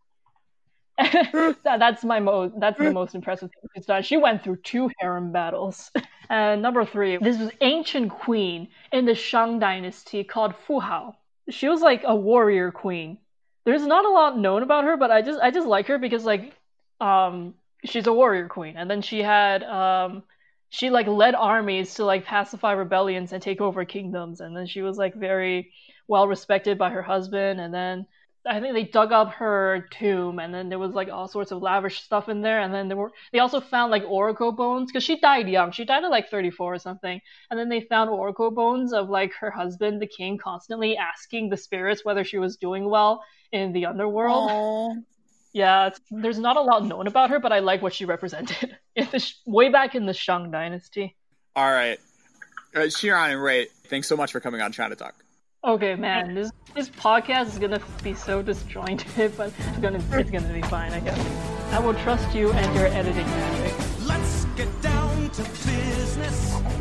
that, 0.98 1.78
that's 1.78 2.04
my 2.04 2.20
most 2.20 2.60
that's 2.60 2.78
the 2.78 2.92
most 2.92 3.14
impressive 3.14 3.50
thing 3.50 3.70
she's 3.74 3.86
done. 3.86 4.02
She 4.02 4.18
went 4.18 4.44
through 4.44 4.56
two 4.56 4.90
harem 4.98 5.32
battles. 5.32 5.90
and 6.28 6.60
number 6.60 6.84
three, 6.84 7.16
this 7.16 7.38
was 7.38 7.50
ancient 7.62 8.10
queen 8.10 8.68
in 8.92 9.06
the 9.06 9.14
Shang 9.14 9.58
dynasty 9.58 10.24
called 10.24 10.54
Fu 10.66 10.78
Hao. 10.78 11.16
She 11.48 11.68
was 11.68 11.80
like 11.80 12.02
a 12.04 12.14
warrior 12.14 12.70
queen. 12.70 13.18
There's 13.64 13.86
not 13.86 14.04
a 14.04 14.10
lot 14.10 14.38
known 14.38 14.62
about 14.62 14.84
her, 14.84 14.98
but 14.98 15.10
I 15.10 15.22
just 15.22 15.40
I 15.40 15.50
just 15.50 15.66
like 15.66 15.86
her 15.86 15.98
because 15.98 16.24
like 16.24 16.52
um 17.00 17.54
she's 17.84 18.06
a 18.06 18.12
warrior 18.12 18.48
queen. 18.48 18.76
And 18.76 18.90
then 18.90 19.00
she 19.00 19.22
had 19.22 19.62
um 19.62 20.22
she 20.70 20.90
like 20.90 21.06
led 21.06 21.34
armies 21.34 21.94
to 21.94 22.04
like 22.04 22.24
pacify 22.24 22.72
rebellions 22.72 23.32
and 23.32 23.42
take 23.42 23.60
over 23.60 23.84
kingdoms 23.84 24.40
and 24.40 24.56
then 24.56 24.66
she 24.66 24.82
was 24.82 24.96
like 24.96 25.14
very 25.14 25.70
well 26.08 26.26
respected 26.26 26.78
by 26.78 26.90
her 26.90 27.02
husband 27.02 27.60
and 27.60 27.74
then 27.74 28.06
I 28.46 28.58
think 28.60 28.72
they 28.72 28.84
dug 28.84 29.12
up 29.12 29.32
her 29.34 29.86
tomb, 29.90 30.38
and 30.38 30.54
then 30.54 30.70
there 30.70 30.78
was 30.78 30.94
like 30.94 31.10
all 31.10 31.28
sorts 31.28 31.50
of 31.52 31.60
lavish 31.60 32.00
stuff 32.00 32.28
in 32.30 32.40
there. 32.40 32.60
And 32.60 32.72
then 32.72 32.88
there 32.88 32.96
were 32.96 33.12
they 33.32 33.38
also 33.38 33.60
found 33.60 33.90
like 33.90 34.02
oracle 34.04 34.52
bones 34.52 34.90
because 34.90 35.04
she 35.04 35.20
died 35.20 35.48
young. 35.48 35.72
She 35.72 35.84
died 35.84 36.04
at 36.04 36.10
like 36.10 36.30
34 36.30 36.74
or 36.74 36.78
something. 36.78 37.20
And 37.50 37.60
then 37.60 37.68
they 37.68 37.82
found 37.82 38.08
oracle 38.08 38.50
bones 38.50 38.94
of 38.94 39.10
like 39.10 39.34
her 39.34 39.50
husband, 39.50 40.00
the 40.00 40.06
king, 40.06 40.38
constantly 40.38 40.96
asking 40.96 41.50
the 41.50 41.56
spirits 41.58 42.04
whether 42.04 42.24
she 42.24 42.38
was 42.38 42.56
doing 42.56 42.88
well 42.88 43.22
in 43.52 43.72
the 43.72 43.84
underworld. 43.86 44.50
Yeah, 45.52 45.90
there's 46.10 46.38
not 46.38 46.56
a 46.56 46.60
lot 46.60 46.84
known 46.84 47.06
about 47.06 47.30
her, 47.30 47.40
but 47.40 47.52
I 47.52 47.58
like 47.58 47.82
what 47.82 47.92
she 47.92 48.04
represented 48.04 48.76
in 48.96 49.08
the, 49.10 49.32
way 49.46 49.68
back 49.68 49.94
in 49.94 50.06
the 50.06 50.14
Shang 50.14 50.50
dynasty. 50.50 51.16
All 51.56 51.70
right, 51.70 51.98
uh, 52.74 52.80
Xiran 52.80 53.32
and 53.32 53.42
Ray, 53.42 53.66
thanks 53.86 54.06
so 54.06 54.16
much 54.16 54.30
for 54.32 54.40
coming 54.40 54.60
on 54.60 54.72
China 54.72 54.94
Talk. 54.94 55.14
Okay, 55.62 55.94
man, 55.94 56.34
this 56.34 56.50
this 56.74 56.88
podcast 56.88 57.48
is 57.48 57.58
gonna 57.58 57.80
be 58.02 58.14
so 58.14 58.42
disjointed, 58.42 59.32
but 59.36 59.52
it's 59.58 59.78
gonna 59.78 60.02
it's 60.12 60.30
gonna 60.30 60.52
be 60.52 60.62
fine, 60.62 60.92
I 60.92 61.00
guess. 61.00 61.18
I 61.72 61.80
will 61.80 61.94
trust 61.94 62.34
you 62.34 62.52
and 62.52 62.74
your 62.74 62.86
editing 62.86 63.26
magic. 63.26 64.06
Let's 64.06 64.44
get 64.56 64.82
down 64.82 65.30
to 65.30 65.42
business. 65.42 66.79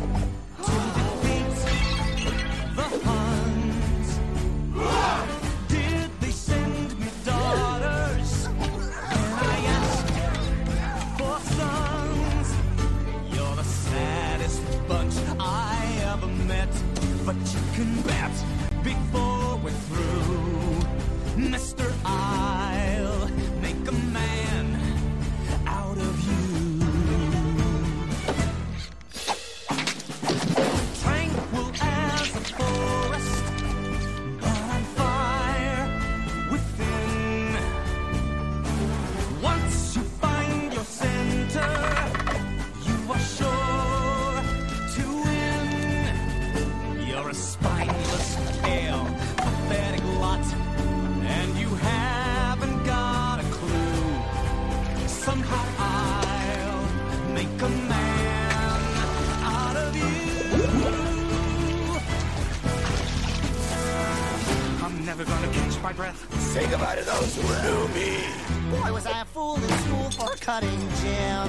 that 69.20 69.26
fool 69.28 69.56
in 69.56 69.68
school 69.84 70.10
for 70.12 70.34
cutting 70.36 70.80
Jim. 71.02 71.48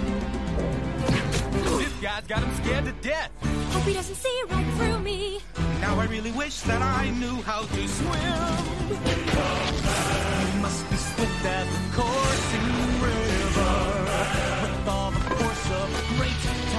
This 1.79 1.93
guy's 2.01 2.27
got 2.27 2.43
him 2.43 2.53
scared 2.61 2.83
to 2.83 2.91
death. 3.01 3.31
Hope 3.71 3.83
he 3.83 3.93
doesn't 3.93 4.15
see 4.15 4.41
right 4.49 4.65
through 4.75 4.99
me. 4.99 5.39
Now 5.79 5.97
I 5.97 6.05
really 6.07 6.31
wish 6.31 6.59
that 6.61 6.81
I 6.81 7.11
knew 7.11 7.41
how 7.43 7.61
to 7.61 7.87
swim. 7.87 8.51
You 10.51 10.61
must 10.61 10.89
be 10.89 10.97
swift 10.97 11.45
as 11.45 11.67
a 11.67 11.83
coursing 11.95 12.67
river 13.07 13.75
with 14.63 14.87
all 14.89 15.11
the 15.11 15.21
force 15.31 15.65
of 15.79 15.87
a 15.99 16.03
great 16.17 16.70